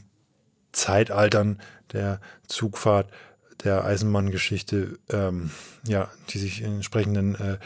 [0.74, 1.60] Zeitaltern
[1.94, 3.10] der Zugfahrt
[3.64, 5.52] der Eisenbahngeschichte, ähm,
[5.88, 7.58] ja, die sich entsprechenden äh,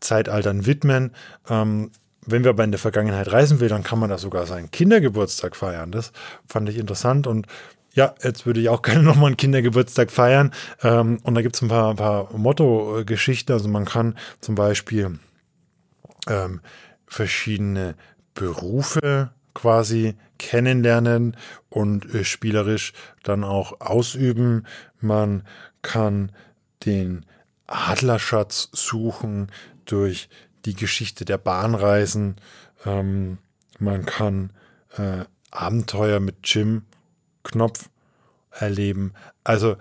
[0.00, 1.12] Zeitaltern widmen.
[1.48, 1.92] Ähm,
[2.26, 5.54] wenn wir aber in der Vergangenheit reisen will, dann kann man da sogar seinen Kindergeburtstag
[5.54, 5.92] feiern.
[5.92, 6.12] Das
[6.48, 7.46] fand ich interessant und
[7.94, 10.52] ja, jetzt würde ich auch gerne nochmal einen Kindergeburtstag feiern.
[10.82, 13.52] Ähm, und da gibt es ein paar, paar Motto-Geschichten.
[13.52, 15.18] Also man kann zum Beispiel
[16.28, 16.60] ähm,
[17.06, 17.94] verschiedene
[18.34, 21.34] Berufe quasi kennenlernen
[21.70, 22.92] und äh, spielerisch
[23.22, 24.66] dann auch ausüben.
[25.00, 25.44] Man
[25.80, 26.30] kann
[26.84, 27.24] den
[27.66, 29.50] Adlerschatz suchen
[29.86, 30.28] durch
[30.66, 32.36] die Geschichte der Bahnreisen.
[32.84, 33.38] Ähm,
[33.78, 34.50] man kann
[34.98, 36.82] äh, Abenteuer mit Jim
[37.42, 37.88] Knopf
[38.50, 39.14] erleben.
[39.42, 39.76] Also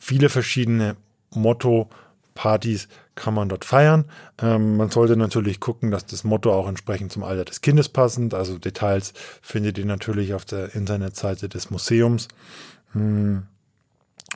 [0.00, 0.96] viele verschiedene
[1.34, 2.88] Motto-Partys
[3.18, 4.04] kann man dort feiern.
[4.40, 8.32] Ähm, man sollte natürlich gucken, dass das Motto auch entsprechend zum Alter des Kindes passend.
[8.32, 12.28] Also Details findet ihr natürlich auf der Internetseite des Museums.
[12.92, 13.42] Hm.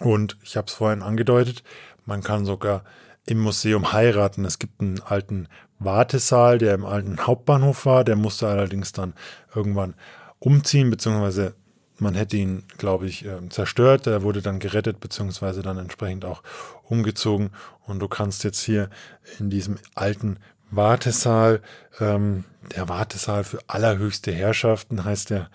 [0.01, 1.63] Und ich habe es vorhin angedeutet,
[2.07, 2.83] man kann sogar
[3.25, 4.45] im Museum heiraten.
[4.45, 5.47] Es gibt einen alten
[5.79, 8.03] Wartesaal, der im alten Hauptbahnhof war.
[8.03, 9.15] Der musste allerdings dann
[9.55, 9.95] irgendwann
[10.41, 11.55] umziehen, beziehungsweise
[11.99, 14.07] man hätte ihn, glaube ich, ähm, zerstört.
[14.07, 16.43] Er wurde dann gerettet, beziehungsweise dann entsprechend auch
[16.85, 17.51] umgezogen.
[17.87, 18.91] Und du kannst jetzt hier
[19.39, 20.39] in diesem alten
[20.71, 21.61] Wartesaal,
[22.01, 25.51] ähm, der Wartesaal für allerhöchste Herrschaften heißt der,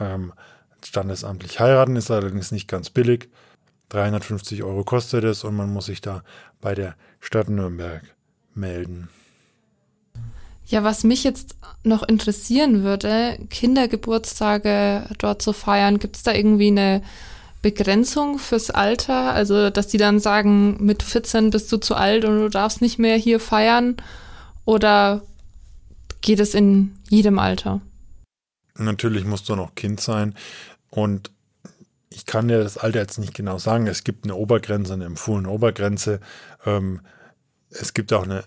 [0.00, 0.32] ähm,
[0.84, 3.28] standesamtlich heiraten, ist allerdings nicht ganz billig.
[3.90, 6.24] 350 Euro kostet es und man muss sich da
[6.60, 8.02] bei der Stadt Nürnberg
[8.54, 9.08] melden.
[10.66, 16.68] Ja, was mich jetzt noch interessieren würde, Kindergeburtstage dort zu feiern, gibt es da irgendwie
[16.68, 17.02] eine
[17.62, 19.32] Begrenzung fürs Alter?
[19.32, 22.98] Also, dass die dann sagen, mit 14 bist du zu alt und du darfst nicht
[22.98, 23.96] mehr hier feiern?
[24.64, 25.22] Oder
[26.20, 27.80] geht es in jedem Alter?
[28.76, 30.34] Natürlich musst du noch Kind sein
[30.90, 31.30] und
[32.10, 33.86] ich kann dir das Alter jetzt nicht genau sagen.
[33.86, 36.20] Es gibt eine Obergrenze, eine empfohlene Obergrenze.
[36.66, 37.00] Ähm,
[37.70, 38.44] es gibt auch eine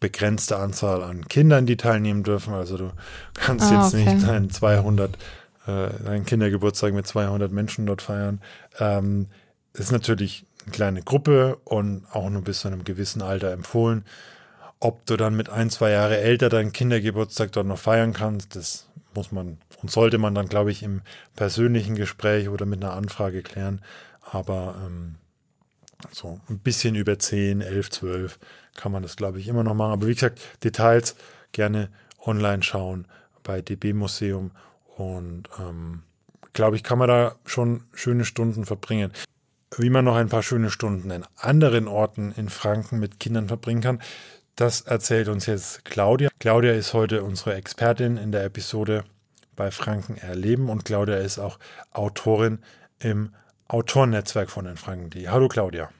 [0.00, 2.54] begrenzte Anzahl an Kindern, die teilnehmen dürfen.
[2.54, 2.92] Also du
[3.34, 4.14] kannst ah, jetzt okay.
[4.14, 5.16] nicht deinen 200,
[5.66, 8.40] äh, deinen Kindergeburtstag mit 200 Menschen dort feiern.
[8.78, 9.26] Ähm,
[9.72, 14.04] ist natürlich eine kleine Gruppe und auch nur bis zu einem gewissen Alter empfohlen.
[14.80, 18.88] Ob du dann mit ein, zwei Jahre älter deinen Kindergeburtstag dort noch feiern kannst, das
[19.14, 21.02] muss man und sollte man dann, glaube ich, im
[21.36, 23.80] persönlichen Gespräch oder mit einer Anfrage klären.
[24.22, 25.16] Aber ähm,
[26.12, 28.38] so ein bisschen über 10, 11, 12
[28.78, 29.92] kann man das, glaube ich, immer noch machen.
[29.92, 31.16] Aber wie gesagt, Details
[31.52, 31.90] gerne
[32.24, 33.06] online schauen
[33.42, 34.52] bei DB Museum
[34.96, 36.02] und ähm,
[36.52, 39.12] glaube ich, kann man da schon schöne Stunden verbringen.
[39.76, 43.82] Wie man noch ein paar schöne Stunden in anderen Orten in Franken mit Kindern verbringen
[43.82, 44.02] kann,
[44.56, 46.30] das erzählt uns jetzt Claudia.
[46.38, 49.04] Claudia ist heute unsere Expertin in der Episode
[49.54, 51.58] bei Franken erleben und Claudia ist auch
[51.92, 52.60] Autorin
[52.98, 53.34] im
[53.68, 55.28] Autorennetzwerk von den Franken.de.
[55.28, 55.90] Hallo Claudia.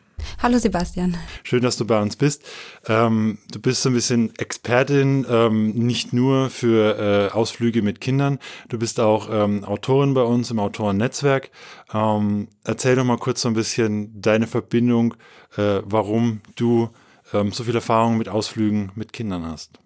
[0.40, 1.16] Hallo Sebastian.
[1.42, 2.44] Schön, dass du bei uns bist.
[2.86, 8.38] Ähm, du bist so ein bisschen Expertin, ähm, nicht nur für äh, Ausflüge mit Kindern.
[8.68, 11.50] Du bist auch ähm, Autorin bei uns im Autorennetzwerk.
[11.92, 15.14] Ähm, erzähl doch mal kurz so ein bisschen deine Verbindung,
[15.56, 16.90] äh, warum du
[17.32, 19.78] ähm, so viel Erfahrung mit Ausflügen mit Kindern hast.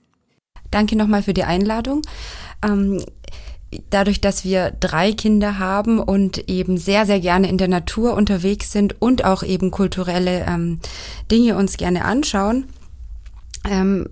[0.71, 2.03] Danke nochmal für die Einladung.
[3.91, 8.73] Dadurch, dass wir drei Kinder haben und eben sehr, sehr gerne in der Natur unterwegs
[8.73, 10.81] sind und auch eben kulturelle ähm,
[11.31, 12.67] Dinge uns gerne anschauen,
[13.69, 14.09] ähm,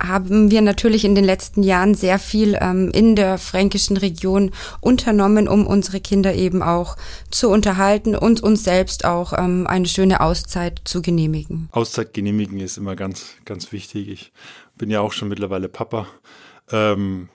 [0.00, 5.48] haben wir natürlich in den letzten Jahren sehr viel ähm, in der fränkischen Region unternommen,
[5.48, 6.96] um unsere Kinder eben auch
[7.30, 11.68] zu unterhalten und uns selbst auch ähm, eine schöne Auszeit zu genehmigen.
[11.72, 14.08] Auszeit genehmigen ist immer ganz, ganz wichtig.
[14.08, 14.32] Ich
[14.76, 16.06] bin ja auch schon mittlerweile Papa
[16.70, 17.28] ähm,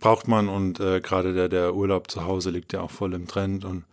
[0.00, 3.26] braucht man und äh, gerade der, der Urlaub zu Hause liegt ja auch voll im
[3.26, 3.84] Trend und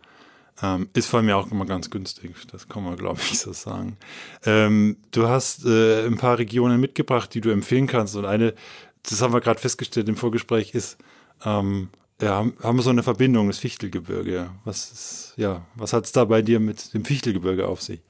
[0.62, 3.98] ähm, ist vor mir auch immer ganz günstig, das kann man, glaube ich, so sagen.
[4.44, 8.16] Ähm, du hast äh, ein paar Regionen mitgebracht, die du empfehlen kannst.
[8.16, 8.54] Und eine,
[9.02, 10.96] das haben wir gerade festgestellt im Vorgespräch, ist,
[11.44, 11.88] ähm,
[12.22, 14.50] ja, haben wir so eine Verbindung, das Fichtelgebirge.
[14.64, 18.00] Was ja, was hat es da bei dir mit dem Fichtelgebirge auf sich?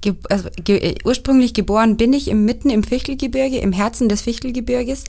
[0.00, 5.04] Ge also, ge ursprünglich geboren bin ich im, mitten im Fichtelgebirge, im Herzen des Fichtelgebirges,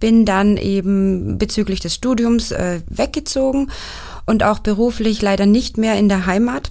[0.00, 3.70] bin dann eben bezüglich des Studiums äh, weggezogen
[4.26, 6.70] und auch beruflich leider nicht mehr in der Heimat.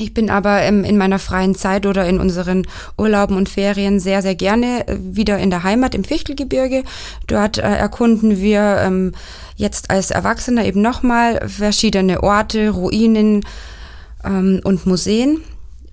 [0.00, 4.22] Ich bin aber ähm, in meiner freien Zeit oder in unseren Urlauben und Ferien sehr,
[4.22, 6.84] sehr gerne äh, wieder in der Heimat im Fichtelgebirge.
[7.26, 9.12] Dort äh, erkunden wir ähm,
[9.56, 13.44] jetzt als Erwachsener eben nochmal verschiedene Orte, Ruinen
[14.24, 15.42] ähm, und Museen.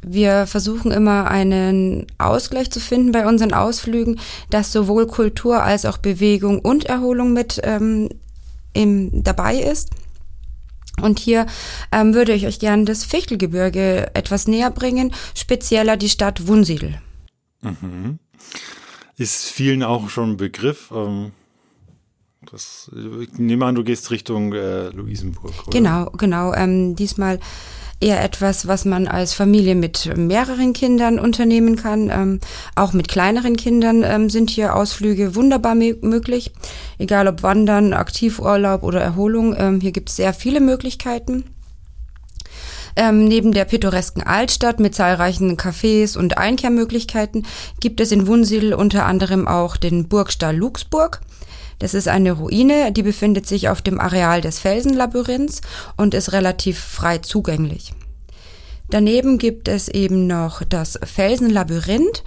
[0.07, 4.19] Wir versuchen immer einen Ausgleich zu finden bei unseren Ausflügen,
[4.51, 8.09] dass sowohl Kultur als auch Bewegung und Erholung mit ähm,
[8.73, 9.89] im, dabei ist.
[11.01, 11.47] Und hier
[11.91, 17.01] ähm, würde ich euch gerne das Fichtelgebirge etwas näher bringen, spezieller die Stadt Wunsiedel.
[17.61, 18.19] Mhm.
[19.17, 20.91] Ist vielen auch schon ein Begriff.
[20.95, 21.31] Ähm,
[22.51, 22.91] das,
[23.21, 25.67] ich nehme an, du gehst Richtung äh, Luisenburg.
[25.67, 25.71] Oder?
[25.71, 26.53] Genau, genau.
[26.53, 27.39] Ähm, diesmal
[27.99, 32.09] eher etwas, was man als Familie mit mehreren Kindern unternehmen kann.
[32.09, 32.39] Ähm,
[32.75, 36.51] auch mit kleineren Kindern ähm, sind hier Ausflüge wunderbar möglich.
[36.97, 39.55] Egal ob Wandern, Aktivurlaub oder Erholung.
[39.57, 41.45] Ähm, hier gibt es sehr viele Möglichkeiten.
[42.97, 47.45] Ähm, neben der pittoresken Altstadt mit zahlreichen Cafés und Einkehrmöglichkeiten
[47.81, 51.19] gibt es in Wunsiedel unter anderem auch den Burgstall Luxburg.
[51.79, 55.61] Das ist eine Ruine, die befindet sich auf dem Areal des Felsenlabyrinths
[55.97, 57.93] und ist relativ frei zugänglich.
[58.89, 62.23] Daneben gibt es eben noch das Felsenlabyrinth.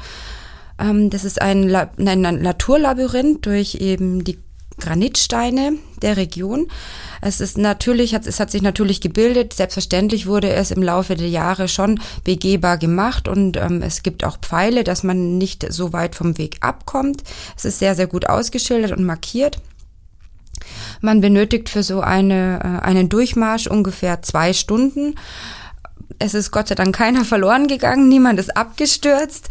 [0.79, 4.39] Ähm, das ist ein, ein Naturlabyrinth durch eben die
[4.79, 6.69] Granitsteine der Region.
[7.21, 9.53] Es ist natürlich, es hat sich natürlich gebildet.
[9.53, 14.39] Selbstverständlich wurde es im Laufe der Jahre schon begehbar gemacht und ähm, es gibt auch
[14.39, 17.23] Pfeile, dass man nicht so weit vom Weg abkommt.
[17.57, 19.61] Es ist sehr, sehr gut ausgeschildert und markiert.
[21.01, 25.15] Man benötigt für so eine, äh, einen Durchmarsch ungefähr zwei Stunden
[26.19, 29.49] es ist Gott sei Dank keiner verloren gegangen, niemand ist abgestürzt,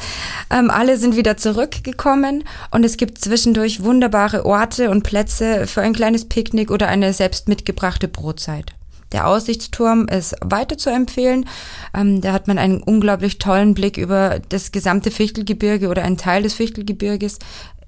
[0.49, 5.93] ähm, alle sind wieder zurückgekommen und es gibt zwischendurch wunderbare Orte und Plätze für ein
[5.93, 8.73] kleines Picknick oder eine selbst mitgebrachte Brotzeit.
[9.13, 11.47] Der Aussichtsturm ist weiter zu empfehlen.
[11.93, 16.43] Ähm, da hat man einen unglaublich tollen Blick über das gesamte Fichtelgebirge oder einen Teil
[16.43, 17.39] des Fichtelgebirges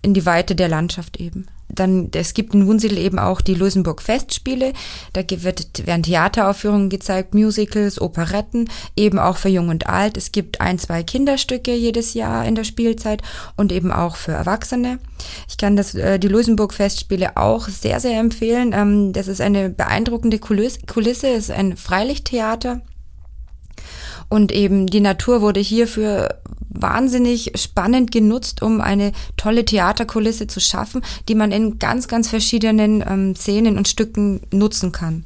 [0.01, 1.47] in die Weite der Landschaft eben.
[1.69, 4.73] Dann, es gibt in Wunsiedel eben auch die Luisenburg Festspiele.
[5.13, 10.17] Da wird, werden Theateraufführungen gezeigt, Musicals, Operetten, eben auch für Jung und Alt.
[10.17, 13.21] Es gibt ein, zwei Kinderstücke jedes Jahr in der Spielzeit
[13.55, 14.99] und eben auch für Erwachsene.
[15.47, 18.73] Ich kann das, äh, die Luisenburg Festspiele auch sehr, sehr empfehlen.
[18.73, 22.81] Ähm, das ist eine beeindruckende Kulisse, Kulisse, es ist ein Freilichttheater.
[24.29, 31.01] Und eben die Natur wurde hierfür wahnsinnig spannend genutzt, um eine tolle Theaterkulisse zu schaffen,
[31.27, 35.25] die man in ganz, ganz verschiedenen ähm, Szenen und Stücken nutzen kann.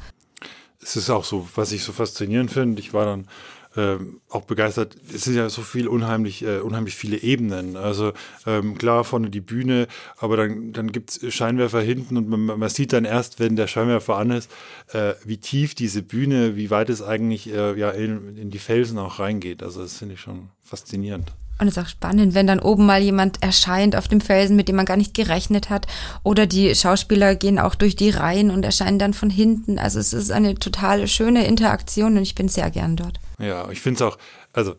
[0.82, 2.82] Es ist auch so, was ich so faszinierend finde.
[2.82, 3.28] Ich war dann
[3.76, 4.96] ähm, auch begeistert.
[5.14, 7.76] Es sind ja so viel unheimlich, äh, unheimlich viele Ebenen.
[7.76, 8.14] Also
[8.46, 12.70] ähm, klar vorne die Bühne, aber dann, dann gibt es Scheinwerfer hinten und man, man,
[12.70, 14.52] sieht dann erst, wenn der Scheinwerfer an ist,
[14.94, 18.98] äh, wie tief diese Bühne, wie weit es eigentlich äh, ja in, in die Felsen
[18.98, 19.64] auch reingeht.
[19.64, 21.32] Also das finde ich schon faszinierend.
[21.64, 24.68] Und es ist auch spannend, wenn dann oben mal jemand erscheint auf dem Felsen, mit
[24.68, 25.88] dem man gar nicht gerechnet hat.
[26.22, 29.80] Oder die Schauspieler gehen auch durch die Reihen und erscheinen dann von hinten.
[29.80, 33.18] Also es ist eine total schöne Interaktion und ich bin sehr gern dort.
[33.40, 34.18] Ja, ich finde es auch,
[34.52, 34.76] also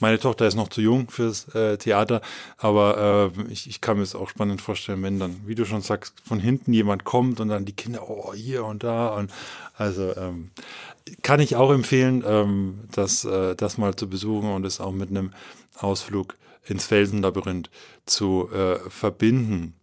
[0.00, 2.20] meine Tochter ist noch zu jung fürs äh, Theater,
[2.58, 5.80] aber äh, ich, ich, kann mir es auch spannend vorstellen, wenn dann, wie du schon
[5.80, 9.14] sagst, von hinten jemand kommt und dann die Kinder, oh, hier und da.
[9.14, 9.30] Und
[9.78, 10.50] also ähm,
[11.22, 15.08] kann ich auch empfehlen, ähm, das, äh, das mal zu besuchen und es auch mit
[15.08, 15.32] einem
[15.78, 17.70] Ausflug ins Felsenlabyrinth
[18.06, 19.74] zu äh, verbinden.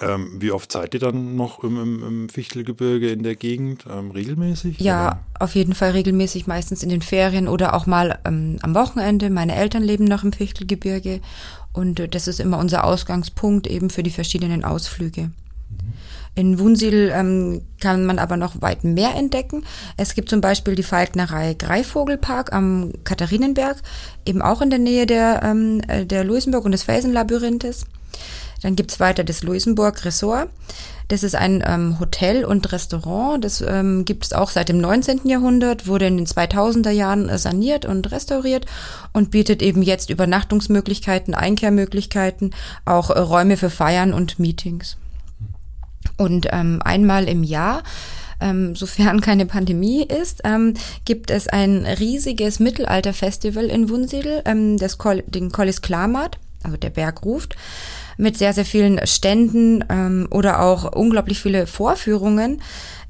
[0.00, 3.84] Ähm, wie oft seid ihr dann noch im, im, im Fichtelgebirge in der Gegend?
[3.88, 4.80] Ähm, regelmäßig?
[4.80, 5.20] Ja, oder?
[5.38, 9.30] auf jeden Fall regelmäßig, meistens in den Ferien oder auch mal ähm, am Wochenende.
[9.30, 11.20] Meine Eltern leben noch im Fichtelgebirge
[11.72, 15.30] und äh, das ist immer unser Ausgangspunkt eben für die verschiedenen Ausflüge.
[16.34, 19.64] In Wunsiedel ähm, kann man aber noch weit mehr entdecken.
[19.96, 23.76] Es gibt zum Beispiel die Falknerei Greivogelpark am Katharinenberg,
[24.26, 27.86] eben auch in der Nähe der, ähm, äh, der Luisenburg und des Felsenlabyrinthes.
[28.62, 30.48] Dann gibt's weiter das Luisenburg Resort.
[31.08, 33.44] Das ist ein ähm, Hotel und Restaurant.
[33.44, 35.28] Das ähm, gibt es auch seit dem 19.
[35.28, 38.64] Jahrhundert, wurde in den 2000er Jahren äh, saniert und restauriert
[39.12, 42.54] und bietet eben jetzt Übernachtungsmöglichkeiten, Einkehrmöglichkeiten,
[42.86, 44.96] auch äh, Räume für Feiern und Meetings.
[46.16, 47.82] Und ähm, einmal im Jahr
[48.40, 54.98] ähm, sofern keine Pandemie ist, ähm, gibt es ein riesiges Mittelalterfestival in Wunsiedel, ähm, das
[54.98, 57.56] Kol den Collis Klamat, also der Berg ruft,
[58.16, 62.62] mit sehr, sehr vielen Ständen ähm, oder auch unglaublich viele Vorführungen.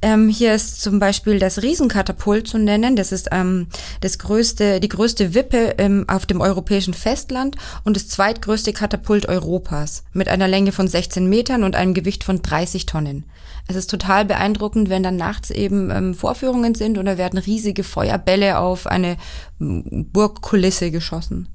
[0.05, 2.95] Ähm, hier ist zum Beispiel das Riesenkatapult zu nennen.
[2.95, 3.69] Das ist ähm,
[4.03, 10.05] das größte, die größte Wippe ähm, auf dem europäischen Festland und das zweitgrößte Katapult Europas
[10.12, 13.25] mit einer Länge von 16 Metern und einem Gewicht von 30 Tonnen.
[13.67, 17.83] Es ist total beeindruckend, wenn dann nachts eben ähm, Vorführungen sind und da werden riesige
[17.83, 19.17] Feuerbälle auf eine
[19.59, 21.49] Burgkulisse geschossen.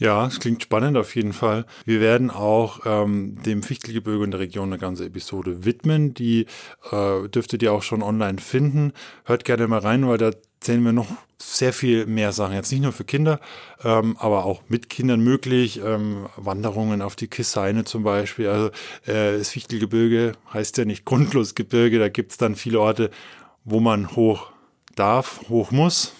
[0.00, 1.66] Ja, es klingt spannend auf jeden Fall.
[1.84, 6.14] Wir werden auch ähm, dem Fichtelgebirge in der Region eine ganze Episode widmen.
[6.14, 6.46] Die
[6.92, 8.92] äh, dürftet ihr auch schon online finden.
[9.24, 10.30] Hört gerne mal rein, weil da
[10.60, 11.08] zählen wir noch
[11.38, 12.54] sehr viel mehr Sachen.
[12.54, 13.40] Jetzt nicht nur für Kinder,
[13.82, 15.80] ähm, aber auch mit Kindern möglich.
[15.84, 18.46] Ähm, Wanderungen auf die Kisseine zum Beispiel.
[18.46, 18.68] Also
[19.06, 21.98] äh, das Fichtelgebirge heißt ja nicht grundlos Gebirge.
[21.98, 23.10] Da gibt's dann viele Orte,
[23.64, 24.52] wo man hoch
[24.94, 26.12] darf, hoch muss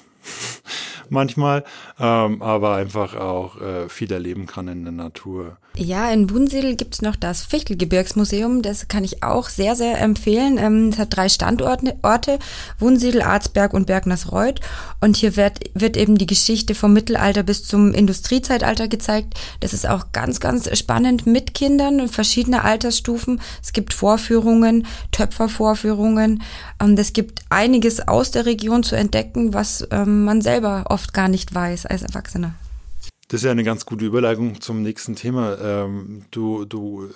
[1.10, 1.64] manchmal,
[1.98, 5.58] ähm, aber einfach auch äh, viel erleben kann in der Natur.
[5.80, 8.62] Ja, in Wunsiedel gibt's noch das Fichtelgebirgsmuseum.
[8.62, 10.58] Das kann ich auch sehr, sehr empfehlen.
[10.58, 12.40] Ähm, es hat drei Standorte, Orte,
[12.80, 14.60] Wunsiedel, Arzberg und Bergnersreuth.
[15.00, 19.34] Und hier wird, wird eben die Geschichte vom Mittelalter bis zum Industriezeitalter gezeigt.
[19.60, 23.40] Das ist auch ganz, ganz spannend mit Kindern verschiedener Altersstufen.
[23.62, 26.42] Es gibt Vorführungen, Töpfervorführungen.
[26.82, 31.28] Ähm, es gibt einiges aus der Region zu entdecken, was ähm, man selber oft gar
[31.28, 32.54] nicht weiß als Erwachsener.
[33.28, 35.58] Das ist ja eine ganz gute Überleitung zum nächsten Thema.
[35.60, 37.10] Ähm, du, du äh,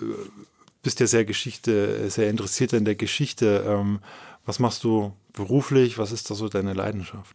[0.82, 3.64] bist ja sehr Geschichte, sehr interessiert in der Geschichte.
[3.66, 4.00] Ähm,
[4.44, 5.96] was machst du beruflich?
[5.96, 7.34] Was ist da so deine Leidenschaft?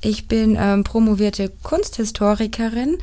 [0.00, 2.98] Ich bin ähm, promovierte Kunsthistorikerin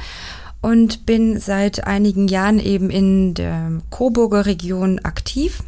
[0.62, 5.64] und bin seit einigen Jahren eben in der Coburger Region aktiv.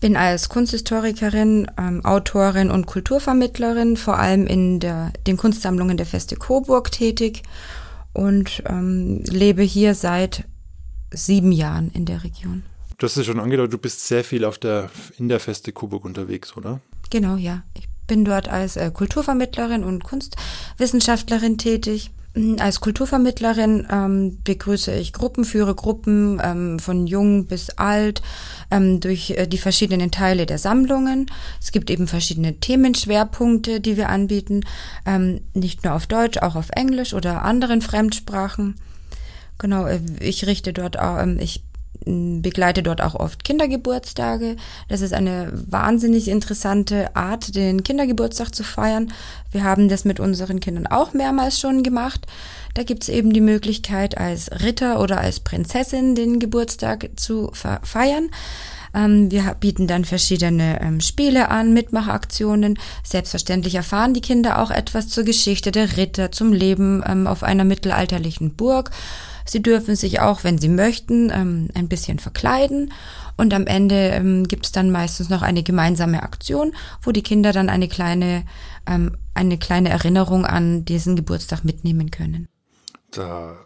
[0.00, 6.36] Bin als Kunsthistorikerin, ähm, Autorin und Kulturvermittlerin vor allem in der, den Kunstsammlungen der Feste
[6.36, 7.42] Coburg tätig
[8.12, 10.44] und ähm, lebe hier seit
[11.10, 12.62] sieben Jahren in der Region.
[12.98, 16.04] Du hast es schon angedeutet, du bist sehr viel auf der, in der Feste Coburg
[16.04, 16.80] unterwegs, oder?
[17.10, 17.62] Genau, ja.
[17.74, 22.10] Ich bin dort als äh, Kulturvermittlerin und Kunstwissenschaftlerin tätig.
[22.34, 28.22] Mm, als Kulturvermittlerin ähm, begrüße ich Gruppen, führe Gruppen ähm, von jung bis alt
[28.70, 31.30] ähm, durch äh, die verschiedenen Teile der Sammlungen.
[31.60, 34.64] Es gibt eben verschiedene Themenschwerpunkte, die wir anbieten,
[35.04, 38.76] ähm, nicht nur auf Deutsch, auch auf Englisch oder anderen Fremdsprachen.
[39.58, 41.62] Genau, äh, ich richte dort auch, ähm, ich
[42.04, 44.56] begleite dort auch oft Kindergeburtstage.
[44.88, 49.12] Das ist eine wahnsinnig interessante Art, den Kindergeburtstag zu feiern.
[49.50, 52.26] Wir haben das mit unseren Kindern auch mehrmals schon gemacht.
[52.74, 58.30] Da gibt es eben die Möglichkeit, als Ritter oder als Prinzessin den Geburtstag zu feiern.
[58.94, 62.78] Ähm, wir bieten dann verschiedene ähm, Spiele an, Mitmachaktionen.
[63.02, 67.64] Selbstverständlich erfahren die Kinder auch etwas zur Geschichte der Ritter, zum Leben ähm, auf einer
[67.64, 68.90] mittelalterlichen Burg.
[69.44, 72.92] Sie dürfen sich auch, wenn sie möchten, ähm, ein bisschen verkleiden.
[73.36, 77.52] Und am Ende ähm, gibt es dann meistens noch eine gemeinsame Aktion, wo die Kinder
[77.52, 78.44] dann eine kleine,
[78.86, 82.48] ähm, eine kleine Erinnerung an diesen Geburtstag mitnehmen können.
[83.10, 83.56] Da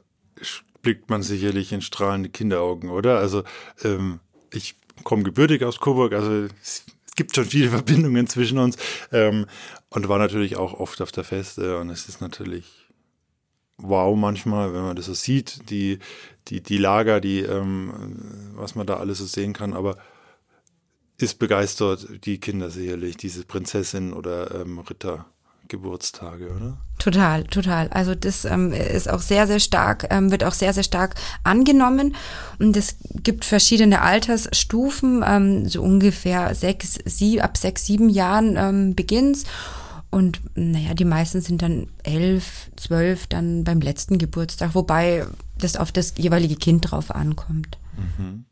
[0.83, 3.19] blickt man sicherlich in strahlende Kinderaugen, oder?
[3.19, 3.43] Also
[3.83, 4.21] ähm,
[4.53, 6.85] ich komme gebürtig aus Coburg, also es
[7.17, 8.77] gibt schon viele Verbindungen zwischen uns
[9.11, 9.47] ähm,
[9.91, 12.86] und war natürlich auch oft auf der Feste und es ist natürlich
[13.79, 15.99] wow manchmal, wenn man das so sieht, die,
[16.49, 17.93] die, die Lager, die, ähm,
[18.55, 19.97] was man da alles so sehen kann, aber
[21.19, 25.27] ist begeistert, die Kinder sicherlich, diese Prinzessin oder ähm, Ritter.
[25.69, 26.77] Geburtstage, oder?
[26.99, 27.89] Total, total.
[27.89, 32.15] Also das ähm, ist auch sehr, sehr stark, ähm, wird auch sehr, sehr stark angenommen.
[32.59, 38.95] Und es gibt verschiedene Altersstufen, ähm, so ungefähr sechs, sieben, ab sechs, sieben Jahren ähm,
[38.95, 39.45] beginnt's.
[40.17, 45.27] Und naja, die meisten sind dann elf, zwölf, dann beim letzten Geburtstag, wobei
[45.59, 47.77] das auf das jeweilige Kind drauf ankommt.
[47.99, 48.47] Mhm.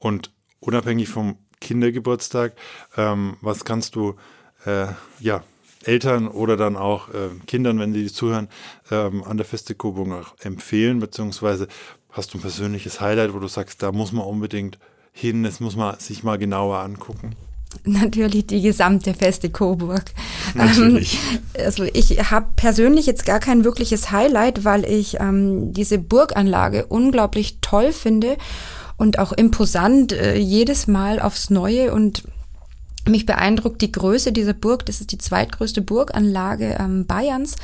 [0.00, 2.54] Und unabhängig vom Kindergeburtstag,
[2.96, 4.16] ähm, was kannst du
[4.66, 4.88] äh,
[5.20, 5.44] ja
[5.84, 8.48] Eltern oder dann auch äh, Kindern, wenn sie zuhören,
[8.90, 11.68] ähm, an der Feste Coburg auch empfehlen, beziehungsweise
[12.10, 14.80] hast du ein persönliches Highlight, wo du sagst, da muss man unbedingt
[15.12, 17.36] hin, das muss man sich mal genauer angucken?
[17.84, 20.04] Natürlich die gesamte Feste Coburg.
[20.54, 21.18] Natürlich.
[21.54, 26.86] Ähm, also ich habe persönlich jetzt gar kein wirkliches Highlight, weil ich ähm, diese Burganlage
[26.86, 28.36] unglaublich toll finde
[28.96, 32.24] und auch imposant äh, jedes Mal aufs Neue und
[33.06, 34.84] mich beeindruckt die Größe dieser Burg.
[34.86, 37.56] Das ist die zweitgrößte Burganlage ähm, Bayerns.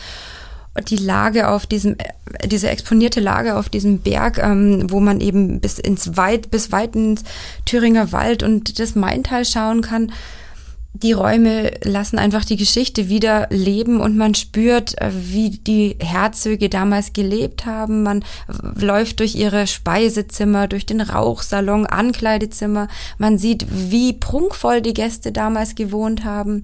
[0.83, 5.61] Die Lage auf diesem, äh, diese exponierte Lage auf diesem Berg, ähm, wo man eben
[5.61, 7.23] bis ins weit, bis weit ins
[7.65, 10.13] Thüringer Wald und das Maintal schauen kann.
[10.97, 16.69] Die Räume lassen einfach die Geschichte wieder leben und man spürt, äh, wie die Herzöge
[16.69, 18.05] damals gelebt haben.
[18.05, 18.25] Man
[18.77, 22.89] läuft durch ihre Speisezimmer, durch den Rauchsalon, Ankleidezimmer.
[23.19, 26.63] Man sieht, wie prunkvoll die Gäste damals gewohnt haben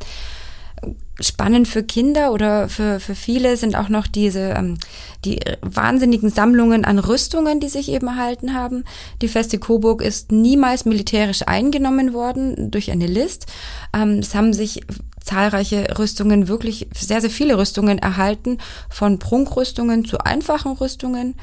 [1.20, 4.78] spannend für Kinder oder für, für viele sind auch noch diese ähm,
[5.24, 8.84] die wahnsinnigen Sammlungen an Rüstungen, die sich eben erhalten haben.
[9.20, 13.46] Die Feste Coburg ist niemals militärisch eingenommen worden durch eine List.
[13.94, 14.80] Ähm, es haben sich
[15.22, 18.58] zahlreiche Rüstungen, wirklich sehr, sehr viele Rüstungen erhalten,
[18.88, 21.34] von Prunkrüstungen zu einfachen Rüstungen.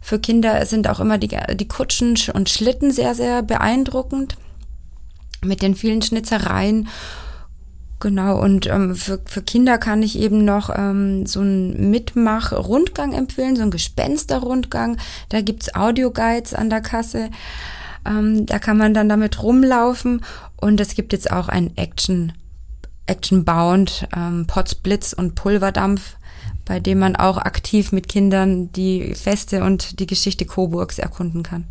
[0.00, 4.36] Für Kinder sind auch immer die, die Kutschen und Schlitten sehr, sehr beeindruckend
[5.42, 6.88] mit den vielen Schnitzereien
[8.00, 13.56] Genau, und ähm, für, für Kinder kann ich eben noch ähm, so einen Mitmach-Rundgang empfehlen,
[13.56, 14.96] so einen Gespenster-Rundgang.
[15.28, 17.28] Da gibt's Audioguides an der Kasse.
[18.06, 20.24] Ähm, da kann man dann damit rumlaufen.
[20.58, 22.32] Und es gibt jetzt auch ein Action,
[23.04, 26.16] Action-Bound, ähm, Potz, Blitz und Pulverdampf,
[26.64, 31.66] bei dem man auch aktiv mit Kindern die Feste und die Geschichte Coburgs erkunden kann.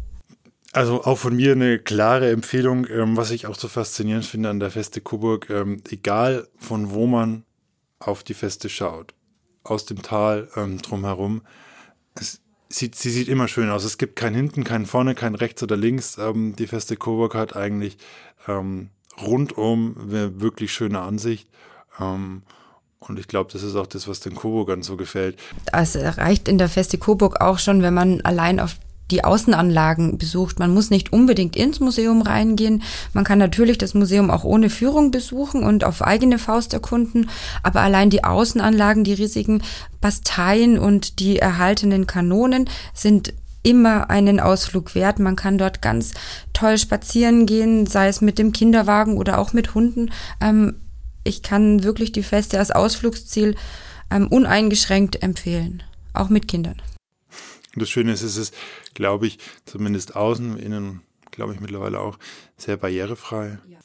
[0.71, 4.59] Also auch von mir eine klare Empfehlung, ähm, was ich auch so faszinierend finde an
[4.59, 7.43] der Feste Coburg, ähm, egal von wo man
[7.97, 9.13] auf die Feste schaut,
[9.63, 11.41] aus dem Tal ähm, drumherum,
[12.15, 12.39] es
[12.69, 13.83] sieht, sie sieht immer schön aus.
[13.83, 16.17] Es gibt kein hinten, kein vorne, kein rechts oder links.
[16.17, 17.97] Ähm, die Feste Coburg hat eigentlich
[18.47, 18.89] ähm,
[19.19, 21.49] rundum eine wirklich schöne Ansicht.
[21.99, 22.43] Ähm,
[22.99, 25.39] und ich glaube, das ist auch das, was den Coburgern so gefällt.
[25.71, 28.75] Es reicht in der Feste Coburg auch schon, wenn man allein auf
[29.11, 30.59] die Außenanlagen besucht.
[30.59, 32.83] Man muss nicht unbedingt ins Museum reingehen.
[33.13, 37.29] Man kann natürlich das Museum auch ohne Führung besuchen und auf eigene Faust erkunden.
[37.63, 39.61] Aber allein die Außenanlagen, die riesigen
[40.01, 43.33] Basteien und die erhaltenen Kanonen sind
[43.63, 45.19] immer einen Ausflug wert.
[45.19, 46.13] Man kann dort ganz
[46.53, 50.11] toll spazieren gehen, sei es mit dem Kinderwagen oder auch mit Hunden.
[50.41, 50.75] Ähm,
[51.23, 53.55] ich kann wirklich die Feste als Ausflugsziel
[54.11, 55.83] ähm, uneingeschränkt empfehlen,
[56.13, 56.81] auch mit Kindern.
[57.79, 58.53] Das Schöne ist, es ist,
[58.93, 61.01] glaube ich, zumindest außen, innen,
[61.31, 62.17] glaube ich mittlerweile auch,
[62.57, 63.59] sehr barrierefrei.
[63.67, 63.79] Ja.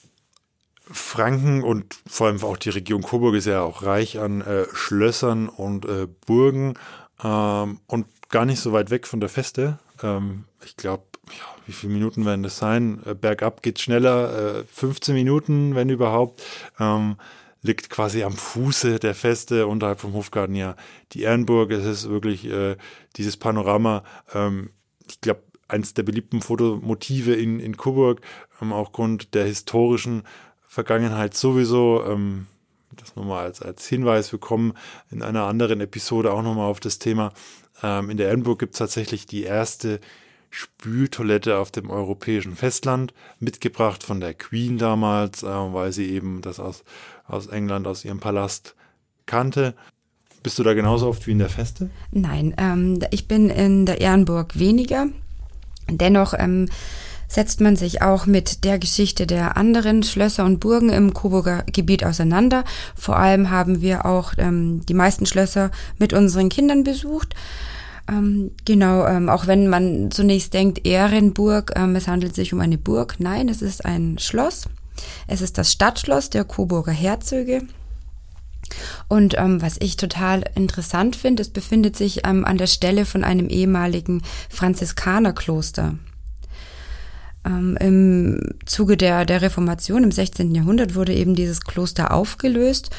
[0.91, 5.49] Franken und vor allem auch die Region Coburg ist ja auch reich an äh, Schlössern
[5.49, 6.75] und äh, Burgen
[7.23, 9.79] ähm, und gar nicht so weit weg von der Feste.
[10.03, 13.01] Ähm, ich glaube, ja, wie viele Minuten werden das sein?
[13.07, 16.43] Äh, bergab geht schneller, 15 äh, Minuten, wenn überhaupt.
[16.79, 17.17] Ähm,
[17.65, 20.77] liegt quasi am Fuße der Feste unterhalb vom Hofgarten ja
[21.12, 21.73] die Ehrenburg.
[21.73, 22.77] Es ist wirklich äh,
[23.17, 24.05] dieses Panorama,
[24.35, 24.71] ähm,
[25.09, 28.21] ich glaube, eins der beliebten Fotomotive in, in Coburg,
[28.61, 30.25] ähm, auch Grund der historischen
[30.67, 32.05] Vergangenheit sowieso.
[32.07, 32.47] Ähm,
[32.93, 34.31] das nochmal als, als Hinweis.
[34.31, 34.75] Wir kommen
[35.11, 37.33] in einer anderen Episode auch nochmal auf das Thema.
[37.83, 40.01] Ähm, in der Ehrenburg gibt es tatsächlich die erste
[40.51, 46.61] Spültoilette auf dem europäischen Festland, mitgebracht von der Queen damals, äh, weil sie eben das
[46.61, 46.85] aus,
[47.27, 48.75] aus England, aus ihrem Palast
[49.27, 49.75] kannte.
[50.43, 51.91] Bist du da genauso oft wie in der Feste?
[52.11, 55.07] Nein, ähm, ich bin in der Ehrenburg weniger.
[55.89, 56.68] Dennoch ähm,
[57.29, 62.05] setzt man sich auch mit der Geschichte der anderen Schlösser und Burgen im Coburger Gebiet
[62.05, 62.64] auseinander.
[62.95, 67.35] Vor allem haben wir auch ähm, die meisten Schlösser mit unseren Kindern besucht.
[68.07, 72.77] Ähm, genau, ähm, auch wenn man zunächst denkt, Ehrenburg, ähm, es handelt sich um eine
[72.77, 73.16] Burg.
[73.18, 74.68] Nein, es ist ein Schloss.
[75.27, 77.63] Es ist das Stadtschloss der Coburger Herzöge.
[79.09, 83.25] Und ähm, was ich total interessant finde, es befindet sich ähm, an der Stelle von
[83.25, 85.95] einem ehemaligen Franziskanerkloster.
[87.45, 90.55] Ähm, Im Zuge der, der Reformation im 16.
[90.55, 92.91] Jahrhundert wurde eben dieses Kloster aufgelöst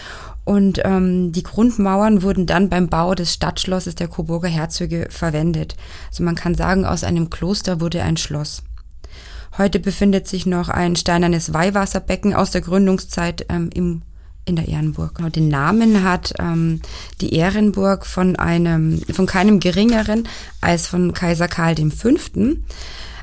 [0.43, 5.75] und ähm, die Grundmauern wurden dann beim Bau des Stadtschlosses der Coburger Herzöge verwendet.
[6.09, 8.61] Also man kann sagen, aus einem Kloster wurde ein Schloss.
[9.57, 14.01] Heute befindet sich noch ein steinernes Weihwasserbecken aus der Gründungszeit ähm, im,
[14.43, 15.15] in der Ehrenburg.
[15.15, 16.81] Genau, den Namen hat ähm,
[17.21, 20.27] die Ehrenburg von einem, von keinem geringeren
[20.59, 22.09] als von Kaiser Karl V.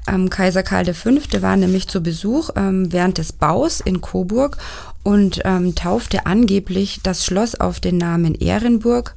[0.08, 1.10] Ähm, Kaiser Karl V.
[1.42, 4.56] war nämlich zu Besuch ähm, während des Baus in Coburg
[5.02, 9.16] und ähm, taufte angeblich das Schloss auf den Namen Ehrenburg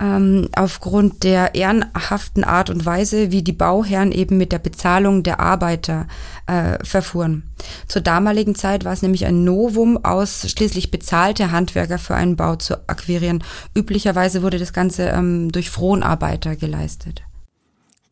[0.00, 5.40] ähm, aufgrund der ehrenhaften Art und Weise, wie die Bauherren eben mit der Bezahlung der
[5.40, 6.06] Arbeiter
[6.46, 7.44] äh, verfuhren.
[7.86, 12.88] Zur damaligen Zeit war es nämlich ein Novum, ausschließlich bezahlte Handwerker für einen Bau zu
[12.88, 13.44] akquirieren.
[13.76, 17.22] Üblicherweise wurde das Ganze ähm, durch Fronarbeiter geleistet.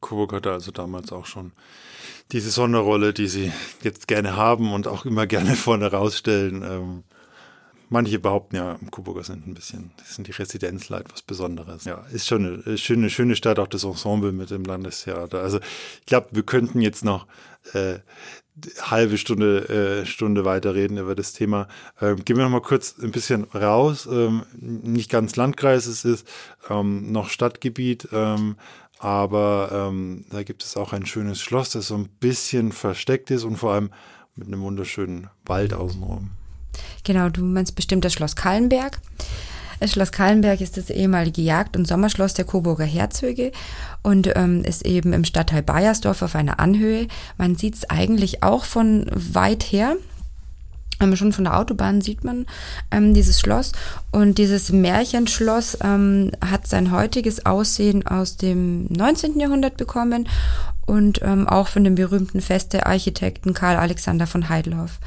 [0.00, 1.52] Coburg hatte also damals auch schon
[2.32, 3.52] diese Sonderrolle, die sie
[3.82, 6.62] jetzt gerne haben und auch immer gerne vorne rausstellen.
[6.62, 7.04] Ähm,
[7.92, 11.84] Manche behaupten ja, Coburger sind ein bisschen, sind die Residenzleit was Besonderes.
[11.84, 15.42] Ja, ist schon eine schöne, schöne Stadt, auch das Ensemble mit dem Landestheater.
[15.42, 15.58] Also
[16.00, 17.26] ich glaube, wir könnten jetzt noch
[17.74, 17.98] äh,
[18.80, 19.68] halbe Stunde,
[20.04, 21.68] äh, Stunde weiterreden über das Thema.
[22.00, 24.08] Ähm, gehen wir noch mal kurz ein bisschen raus.
[24.10, 26.26] Ähm, nicht ganz Landkreis, es ist
[26.70, 28.56] ähm, noch Stadtgebiet, ähm,
[29.00, 33.44] aber ähm, da gibt es auch ein schönes Schloss, das so ein bisschen versteckt ist
[33.44, 33.90] und vor allem
[34.34, 36.30] mit einem wunderschönen Wald außenrum.
[37.04, 39.00] Genau, du meinst bestimmt das Schloss Kallenberg.
[39.82, 43.50] Das Schloss Kallenberg ist das ehemalige Jagd- und Sommerschloss der Coburger Herzöge
[44.02, 47.08] und ähm, ist eben im Stadtteil Bayersdorf auf einer Anhöhe.
[47.36, 49.96] Man sieht es eigentlich auch von weit her.
[51.00, 52.46] Ähm, schon von der Autobahn sieht man
[52.92, 53.72] ähm, dieses Schloss.
[54.12, 59.40] Und dieses Märchenschloss ähm, hat sein heutiges Aussehen aus dem 19.
[59.40, 60.28] Jahrhundert bekommen
[60.86, 65.00] und ähm, auch von dem berühmten Feste-Architekten Karl Alexander von Heidloff.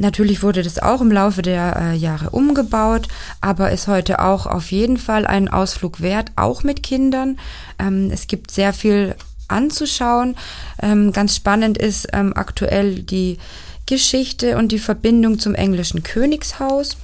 [0.00, 3.06] Natürlich wurde das auch im Laufe der äh, Jahre umgebaut,
[3.42, 7.38] aber ist heute auch auf jeden Fall einen Ausflug wert, auch mit Kindern.
[7.78, 9.14] Ähm, es gibt sehr viel
[9.48, 10.36] anzuschauen.
[10.80, 13.36] Ähm, ganz spannend ist ähm, aktuell die
[13.84, 16.96] Geschichte und die Verbindung zum englischen Königshaus.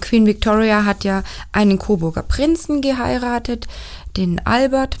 [0.00, 3.68] Queen Victoria hat ja einen Coburger Prinzen geheiratet,
[4.16, 4.96] den Albert.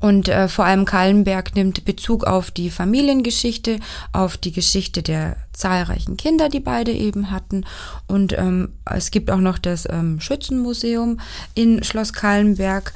[0.00, 3.78] Und äh, vor allem Kallenberg nimmt Bezug auf die Familiengeschichte,
[4.12, 7.64] auf die Geschichte der zahlreichen Kinder, die beide eben hatten.
[8.06, 11.20] Und ähm, es gibt auch noch das ähm, Schützenmuseum
[11.54, 12.92] in Schloss Kallenberg,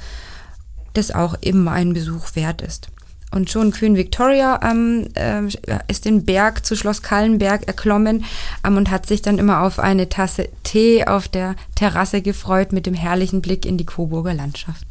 [0.93, 2.89] das auch immer einen Besuch wert ist.
[3.33, 5.43] Und schon Queen Victoria ähm, äh,
[5.87, 8.25] ist den Berg zu Schloss Kallenberg erklommen
[8.65, 12.85] ähm, und hat sich dann immer auf eine Tasse Tee auf der Terrasse gefreut mit
[12.85, 14.85] dem herrlichen Blick in die Coburger Landschaft.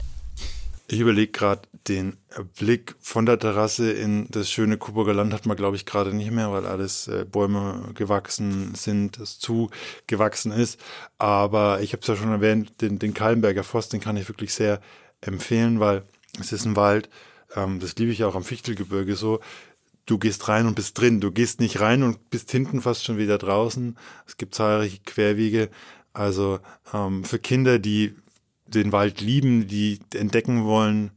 [0.93, 2.17] Ich überlege gerade, den
[2.59, 6.33] Blick von der Terrasse in das schöne Coburger Land hat man, glaube ich, gerade nicht
[6.33, 10.81] mehr, weil alles äh, Bäume gewachsen sind, es zugewachsen ist.
[11.17, 14.53] Aber ich habe es ja schon erwähnt, den, den Kallenberger Forst, den kann ich wirklich
[14.53, 14.81] sehr
[15.21, 16.03] empfehlen, weil
[16.41, 17.09] es ist ein Wald,
[17.55, 19.39] ähm, das liebe ich auch am Fichtelgebirge so.
[20.07, 21.21] Du gehst rein und bist drin.
[21.21, 23.97] Du gehst nicht rein und bist hinten fast schon wieder draußen.
[24.27, 25.71] Es gibt zahlreiche Querwege.
[26.13, 26.59] Also
[26.93, 28.17] ähm, für Kinder, die
[28.75, 31.11] den Wald lieben, die entdecken wollen,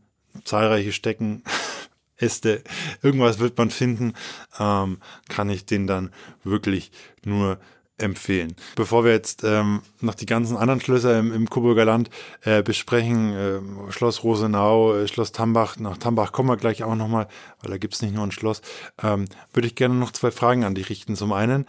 [0.44, 1.44] zahlreiche Stecken,
[2.18, 2.64] Äste,
[3.02, 4.14] irgendwas wird man finden,
[4.60, 5.00] ähm,
[5.30, 6.12] kann ich den dann
[6.44, 6.92] wirklich
[7.26, 7.60] nur
[7.98, 8.56] empfehlen.
[8.76, 12.10] Bevor wir jetzt ähm, noch die ganzen anderen Schlösser im, im Coburger Land
[12.42, 17.28] äh, besprechen, äh, Schloss Rosenau, äh, Schloss Tambach, nach Tambach kommen wir gleich auch nochmal,
[17.62, 18.62] weil da gibt's nicht nur ein Schloss,
[19.02, 21.16] ähm, würde ich gerne noch zwei Fragen an dich richten.
[21.16, 21.66] Zum einen,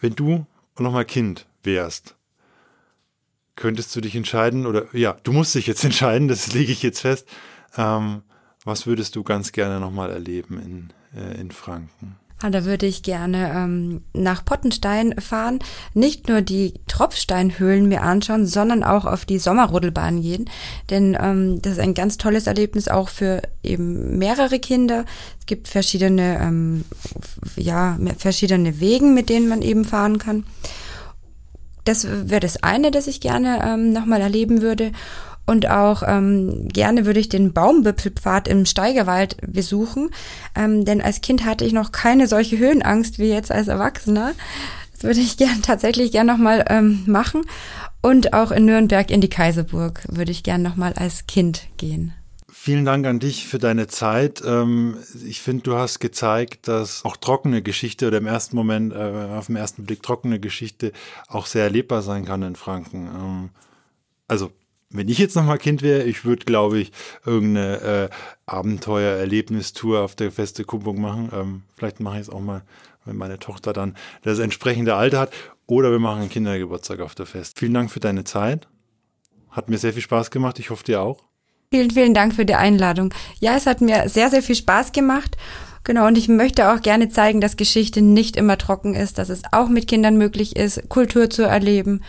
[0.00, 0.46] wenn du
[0.78, 2.14] nochmal Kind wärst,
[3.56, 7.00] könntest du dich entscheiden, oder ja, du musst dich jetzt entscheiden, das lege ich jetzt
[7.00, 7.26] fest.
[7.76, 8.22] Ähm,
[8.64, 10.60] was würdest du ganz gerne nochmal erleben
[11.14, 12.16] in, äh, in Franken?
[12.44, 15.60] Ah, da würde ich gerne ähm, nach Pottenstein fahren,
[15.94, 20.50] nicht nur die Tropfsteinhöhlen mir anschauen, sondern auch auf die Sommerrodelbahn gehen.
[20.90, 25.06] Denn ähm, das ist ein ganz tolles Erlebnis auch für eben mehrere Kinder.
[25.40, 26.84] Es gibt verschiedene, ähm,
[27.56, 30.44] ja, verschiedene Wegen, mit denen man eben fahren kann.
[31.84, 34.92] Das wäre das eine, das ich gerne ähm, nochmal erleben würde.
[35.46, 40.10] Und auch ähm, gerne würde ich den Baumwipfelpfad im Steigerwald besuchen.
[40.54, 44.32] Ähm, denn als Kind hatte ich noch keine solche Höhenangst wie jetzt als Erwachsener.
[44.92, 47.42] Das würde ich gern tatsächlich gern nochmal ähm, machen.
[48.00, 52.14] Und auch in Nürnberg in die Kaiserburg würde ich gern nochmal als Kind gehen.
[52.64, 54.42] Vielen Dank an dich für deine Zeit.
[54.42, 59.36] Ähm, ich finde, du hast gezeigt, dass auch trockene Geschichte oder im ersten Moment, äh,
[59.36, 60.92] auf den ersten Blick trockene Geschichte
[61.28, 63.06] auch sehr erlebbar sein kann in Franken.
[63.14, 63.50] Ähm,
[64.28, 64.50] also,
[64.88, 66.92] wenn ich jetzt nochmal Kind wäre, ich würde, glaube ich,
[67.26, 68.08] irgendeine äh,
[68.46, 71.28] Abenteuer-Erlebnistour auf der Feste Kumpung machen.
[71.34, 72.62] Ähm, vielleicht mache ich es auch mal,
[73.04, 75.34] wenn meine Tochter dann das entsprechende Alter hat.
[75.66, 77.58] Oder wir machen einen Kindergeburtstag auf der Fest.
[77.58, 78.68] Vielen Dank für deine Zeit.
[79.50, 80.58] Hat mir sehr viel Spaß gemacht.
[80.58, 81.33] Ich hoffe, dir auch.
[81.74, 83.12] Vielen, vielen Dank für die Einladung.
[83.40, 85.36] Ja, es hat mir sehr, sehr viel Spaß gemacht.
[85.82, 89.42] Genau, und ich möchte auch gerne zeigen, dass Geschichte nicht immer trocken ist, dass es
[89.50, 92.04] auch mit Kindern möglich ist, Kultur zu erleben.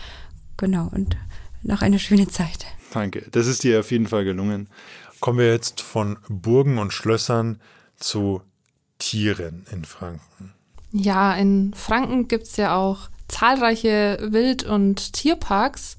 [0.56, 1.16] Genau, und
[1.64, 2.64] noch eine schöne Zeit.
[2.92, 4.68] Danke, das ist dir auf jeden Fall gelungen.
[5.18, 7.60] Kommen wir jetzt von Burgen und Schlössern
[7.96, 8.42] zu
[9.00, 10.54] Tieren in Franken.
[10.92, 15.96] Ja, in Franken gibt es ja auch zahlreiche Wild- und Tierparks.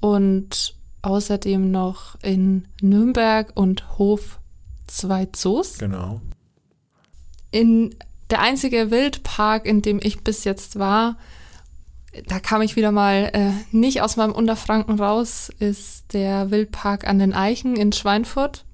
[0.00, 4.38] Und außerdem noch in Nürnberg und Hof
[4.86, 5.78] zwei Zoos.
[5.78, 6.20] Genau.
[7.50, 7.94] In
[8.30, 11.16] der einzige Wildpark, in dem ich bis jetzt war,
[12.26, 17.18] da kam ich wieder mal äh, nicht aus meinem Unterfranken raus, ist der Wildpark an
[17.18, 18.64] den Eichen in Schweinfurt.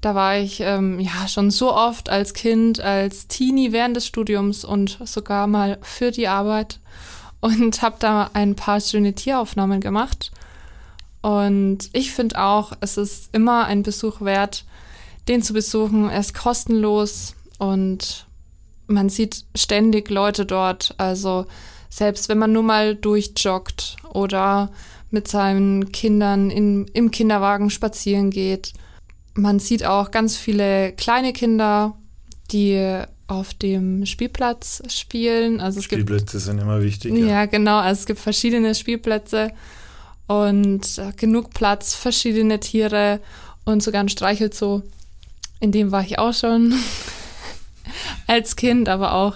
[0.00, 4.64] Da war ich ähm, ja schon so oft als Kind, als Teenie während des Studiums
[4.64, 6.80] und sogar mal für die Arbeit.
[7.40, 10.32] und habe da ein paar schöne Tieraufnahmen gemacht.
[11.22, 14.64] Und ich finde auch, es ist immer ein Besuch wert,
[15.28, 16.08] den zu besuchen.
[16.08, 18.26] Er ist kostenlos und
[18.86, 20.94] man sieht ständig Leute dort.
[20.98, 21.46] Also
[21.88, 24.70] selbst wenn man nur mal durchjoggt oder
[25.10, 28.72] mit seinen Kindern in, im Kinderwagen spazieren geht.
[29.34, 31.96] Man sieht auch ganz viele kleine Kinder,
[32.52, 35.60] die auf dem Spielplatz spielen.
[35.60, 37.12] Also es Spielplätze gibt, sind immer wichtig.
[37.16, 37.26] Ja.
[37.26, 37.78] ja, genau.
[37.78, 39.52] Also es gibt verschiedene Spielplätze
[40.30, 43.18] und äh, genug Platz, verschiedene Tiere
[43.64, 44.82] und sogar ein Streichelzoo.
[45.58, 46.72] In dem war ich auch schon
[48.28, 49.34] als Kind, aber auch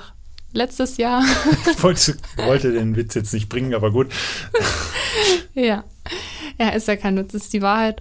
[0.53, 1.25] letztes Jahr.
[1.69, 4.07] ich wollte, wollte den Witz jetzt nicht bringen, aber gut.
[5.55, 5.83] ja.
[6.61, 8.01] Ja, ist ja kein Witz, ist die Wahrheit.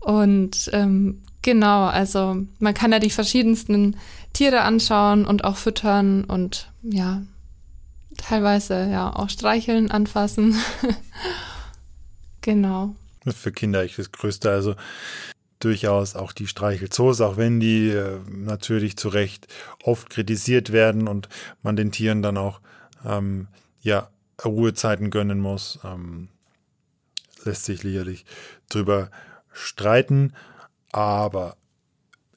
[0.00, 3.96] Und ähm, genau, also man kann ja die verschiedensten
[4.32, 7.20] Tiere anschauen und auch füttern und ja,
[8.16, 10.56] teilweise ja auch streicheln, anfassen.
[12.42, 12.94] Genau.
[13.24, 14.50] Ist für Kinder eigentlich das Größte.
[14.50, 14.76] Also
[15.60, 19.46] durchaus auch die Streichelzoos, auch wenn die äh, natürlich zu Recht
[19.82, 21.28] oft kritisiert werden und
[21.62, 22.60] man den Tieren dann auch
[23.04, 23.48] ähm,
[23.80, 24.10] ja,
[24.44, 25.78] Ruhezeiten gönnen muss.
[25.84, 26.28] Ähm,
[27.44, 28.24] lässt sich sicherlich
[28.68, 29.10] drüber
[29.52, 30.32] streiten,
[30.90, 31.56] aber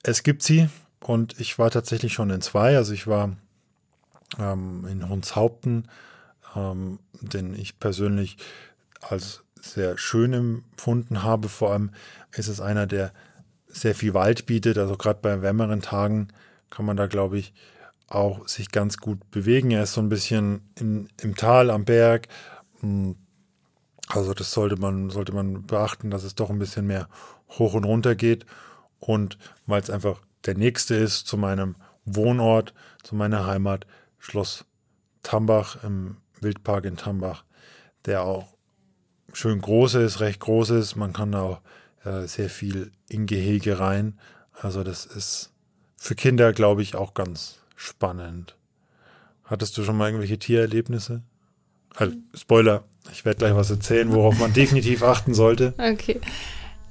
[0.03, 2.78] es gibt sie und ich war tatsächlich schon in zwei.
[2.78, 3.36] Also ich war
[4.39, 5.88] ähm, in Hunshaupten,
[6.56, 8.38] ähm, den ich persönlich
[9.01, 11.49] als sehr schön empfunden habe.
[11.49, 11.91] Vor allem
[12.32, 13.11] ist es einer, der
[13.68, 14.78] sehr viel Wald bietet.
[14.78, 16.30] Also gerade bei wärmeren Tagen
[16.70, 17.53] kann man da, glaube ich,
[18.07, 19.72] auch sich ganz gut bewegen.
[19.72, 22.28] Er ist so ein bisschen in, im Tal, am Berg.
[22.82, 23.16] Hm,
[24.07, 27.09] also das sollte man, sollte man beachten, dass es doch ein bisschen mehr
[27.49, 28.45] hoch und runter geht.
[28.99, 33.88] Und weil es einfach der nächste ist zu meinem Wohnort, zu meiner Heimat,
[34.20, 34.66] Schloss
[35.24, 37.43] Tambach im Wildpark in Tambach,
[38.05, 38.55] der auch
[39.36, 40.96] schön groß ist, recht groß ist.
[40.96, 41.62] Man kann auch
[42.04, 44.18] äh, sehr viel in Gehege rein.
[44.54, 45.52] Also das ist
[45.98, 48.56] für Kinder, glaube ich, auch ganz spannend.
[49.44, 51.22] Hattest du schon mal irgendwelche Tiererlebnisse?
[51.96, 55.74] Also, Spoiler, ich werde gleich was erzählen, worauf man definitiv achten sollte.
[55.78, 56.20] Okay.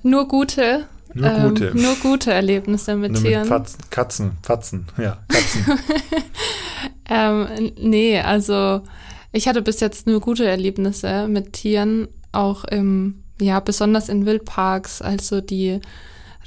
[0.02, 1.72] Nur gute nur ähm, gute.
[1.76, 3.42] Nur gute Erlebnisse mit Nur Tieren.
[3.42, 5.78] Mit Fatzen, Katzen, Fatzen, ja, Katzen.
[7.08, 8.82] ähm, nee, also
[9.32, 15.02] ich hatte bis jetzt nur gute Erlebnisse mit Tieren, auch im, ja, besonders in Wildparks,
[15.02, 15.80] also die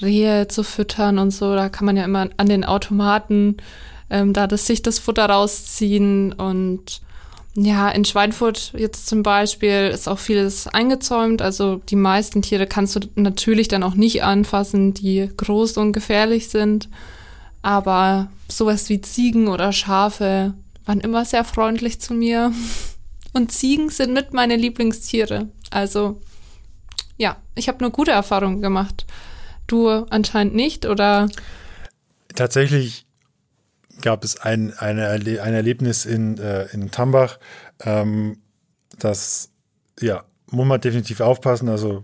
[0.01, 3.57] Rehe zu füttern und so, da kann man ja immer an den Automaten
[4.09, 7.01] ähm, da das, sich das Futter rausziehen und
[7.59, 11.41] ja, in Schweinfurt jetzt zum Beispiel ist auch vieles eingezäumt.
[11.41, 16.49] Also die meisten Tiere kannst du natürlich dann auch nicht anfassen, die groß und gefährlich
[16.49, 16.87] sind.
[17.63, 20.53] Aber sowas wie Ziegen oder Schafe
[20.85, 22.51] waren immer sehr freundlich zu mir.
[23.37, 25.49] Und Ziegen sind mit meine Lieblingstiere.
[25.69, 26.19] Also
[27.17, 29.05] ja, ich habe nur gute Erfahrungen gemacht.
[29.67, 31.29] Du anscheinend nicht, oder?
[32.33, 33.05] Tatsächlich
[34.01, 37.37] gab es ein, eine, ein Erlebnis in, äh, in Tambach,
[37.81, 38.39] ähm,
[38.97, 39.51] das,
[39.99, 41.69] ja, muss man definitiv aufpassen.
[41.69, 42.03] Also,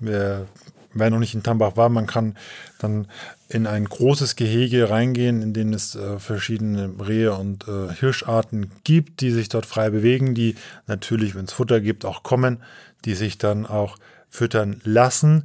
[0.00, 0.48] wer,
[0.92, 2.36] wer noch nicht in Tambach war, man kann
[2.80, 3.06] dann
[3.52, 9.20] in ein großes Gehege reingehen, in dem es äh, verschiedene Rehe und äh, Hirscharten gibt,
[9.20, 10.54] die sich dort frei bewegen, die
[10.86, 12.62] natürlich, wenn es Futter gibt, auch kommen,
[13.04, 13.96] die sich dann auch
[14.28, 15.44] füttern lassen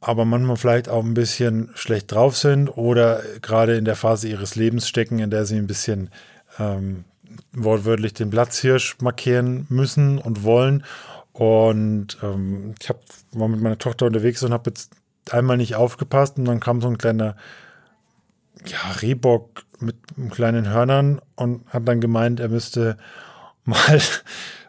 [0.00, 4.56] aber manchmal vielleicht auch ein bisschen schlecht drauf sind oder gerade in der Phase ihres
[4.56, 6.10] Lebens stecken, in der sie ein bisschen
[6.58, 7.04] ähm,
[7.52, 10.84] wortwörtlich den Platzhirsch markieren müssen und wollen.
[11.32, 13.00] Und ähm, ich hab,
[13.32, 14.90] war mit meiner Tochter unterwegs und habe jetzt
[15.30, 17.36] einmal nicht aufgepasst und dann kam so ein kleiner
[18.66, 19.96] ja, Rehbock mit
[20.30, 22.96] kleinen Hörnern und hat dann gemeint, er müsste
[23.64, 24.00] mal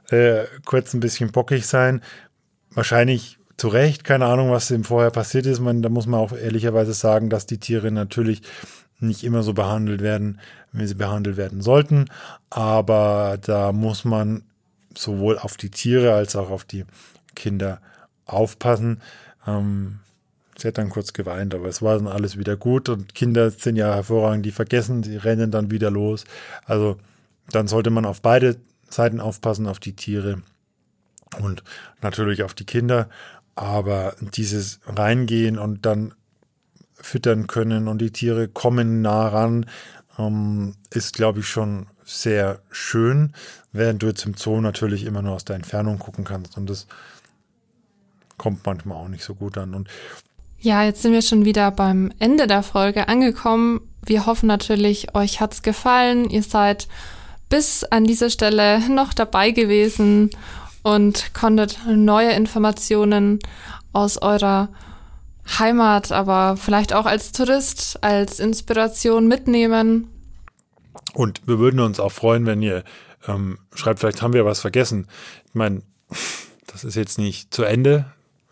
[0.09, 2.01] äh, kurz ein bisschen bockig sein.
[2.71, 5.59] Wahrscheinlich zu Recht, keine Ahnung, was ihm vorher passiert ist.
[5.59, 8.41] Man, da muss man auch ehrlicherweise sagen, dass die Tiere natürlich
[8.99, 10.39] nicht immer so behandelt werden,
[10.71, 12.05] wie sie behandelt werden sollten.
[12.49, 14.43] Aber da muss man
[14.95, 16.85] sowohl auf die Tiere als auch auf die
[17.35, 17.81] Kinder
[18.25, 19.01] aufpassen.
[19.47, 19.99] Ähm,
[20.61, 23.75] sie hat dann kurz geweint, aber es war dann alles wieder gut und Kinder sind
[23.75, 26.25] ja hervorragend, die vergessen, sie rennen dann wieder los.
[26.65, 26.97] Also
[27.51, 28.57] dann sollte man auf beide
[28.89, 30.41] Seiten aufpassen, auf die Tiere
[31.39, 31.63] und
[32.01, 33.09] natürlich auf die Kinder.
[33.55, 36.13] Aber dieses Reingehen und dann
[36.93, 39.65] füttern können und die Tiere kommen nah ran,
[40.17, 43.33] ähm, ist, glaube ich, schon sehr schön,
[43.71, 46.57] während du jetzt im Zoo natürlich immer nur aus der Entfernung gucken kannst.
[46.57, 46.87] Und das
[48.37, 49.73] kommt manchmal auch nicht so gut an.
[49.73, 49.89] Und
[50.61, 53.81] ja, jetzt sind wir schon wieder beim Ende der Folge angekommen.
[54.05, 56.29] Wir hoffen natürlich, euch hat's gefallen.
[56.29, 56.87] Ihr seid
[57.49, 60.29] bis an dieser Stelle noch dabei gewesen
[60.83, 63.39] und konntet neue Informationen
[63.91, 64.69] aus eurer
[65.59, 70.07] Heimat, aber vielleicht auch als Tourist, als Inspiration mitnehmen.
[71.13, 72.83] Und wir würden uns auch freuen, wenn ihr
[73.27, 75.07] ähm, schreibt, vielleicht haben wir was vergessen.
[75.47, 75.81] Ich meine,
[76.67, 78.05] das ist jetzt nicht zu Ende.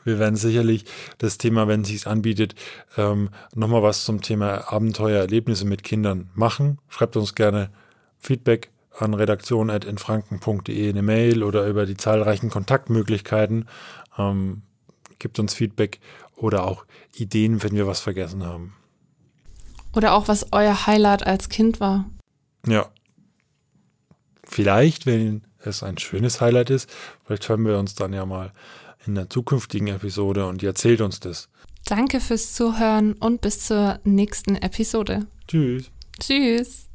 [0.10, 0.86] Wir werden sicherlich
[1.20, 2.56] das Thema, wenn es sich anbietet,
[2.98, 6.80] ähm, nochmal was zum Thema Abenteuererlebnisse mit Kindern machen.
[6.90, 7.70] Schreibt uns gerne
[8.18, 13.70] Feedback an redaktion.infranken.de eine Mail oder über die zahlreichen Kontaktmöglichkeiten.
[14.18, 14.64] Ähm,
[15.20, 16.00] gibt uns Feedback
[16.36, 18.74] oder auch Ideen, wenn wir was vergessen haben.
[19.96, 22.06] Oder auch, was euer Highlight als Kind war.
[22.66, 22.90] Ja.
[24.44, 26.90] Vielleicht, wenn es ein schönes Highlight ist,
[27.26, 28.52] vielleicht hören wir uns dann ja mal
[29.06, 31.50] in der zukünftigen Episode und ihr erzählt uns das.
[31.86, 35.28] Danke fürs Zuhören und bis zur nächsten Episode.
[35.48, 35.90] Tschüss.
[36.20, 36.90] Tschüss.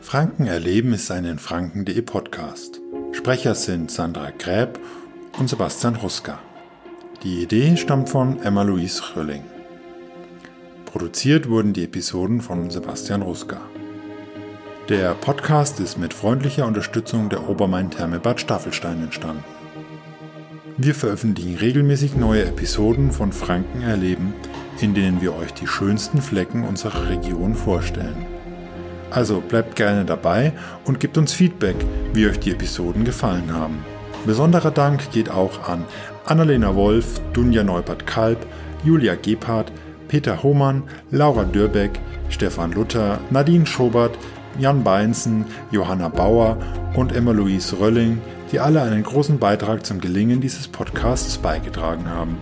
[0.00, 2.80] Franken erleben ist ein in Franken.de Podcast.
[3.12, 4.80] Sprecher sind Sandra Gräb
[5.38, 6.40] und Sebastian Ruska.
[7.22, 9.42] Die Idee stammt von Emma-Louise Rölling.
[10.86, 13.60] Produziert wurden die Episoden von Sebastian Ruska.
[14.88, 19.44] Der Podcast ist mit freundlicher Unterstützung der Obermain-Therme Bad Staffelstein entstanden.
[20.78, 24.32] Wir veröffentlichen regelmäßig neue Episoden von Franken erleben,
[24.80, 28.24] in denen wir euch die schönsten Flecken unserer Region vorstellen.
[29.10, 30.54] Also bleibt gerne dabei
[30.86, 31.76] und gebt uns Feedback,
[32.14, 33.84] wie euch die Episoden gefallen haben.
[34.26, 35.84] Besonderer Dank geht auch an
[36.26, 38.46] Annalena Wolf, Dunja Neubert-Kalb,
[38.84, 39.72] Julia Gebhardt,
[40.08, 44.16] Peter Hohmann, Laura Dürbeck, Stefan Luther, Nadine Schobert,
[44.58, 46.58] Jan Beinzen, Johanna Bauer
[46.94, 48.20] und Emma-Louise Rölling,
[48.52, 52.36] die alle einen großen Beitrag zum Gelingen dieses Podcasts beigetragen haben.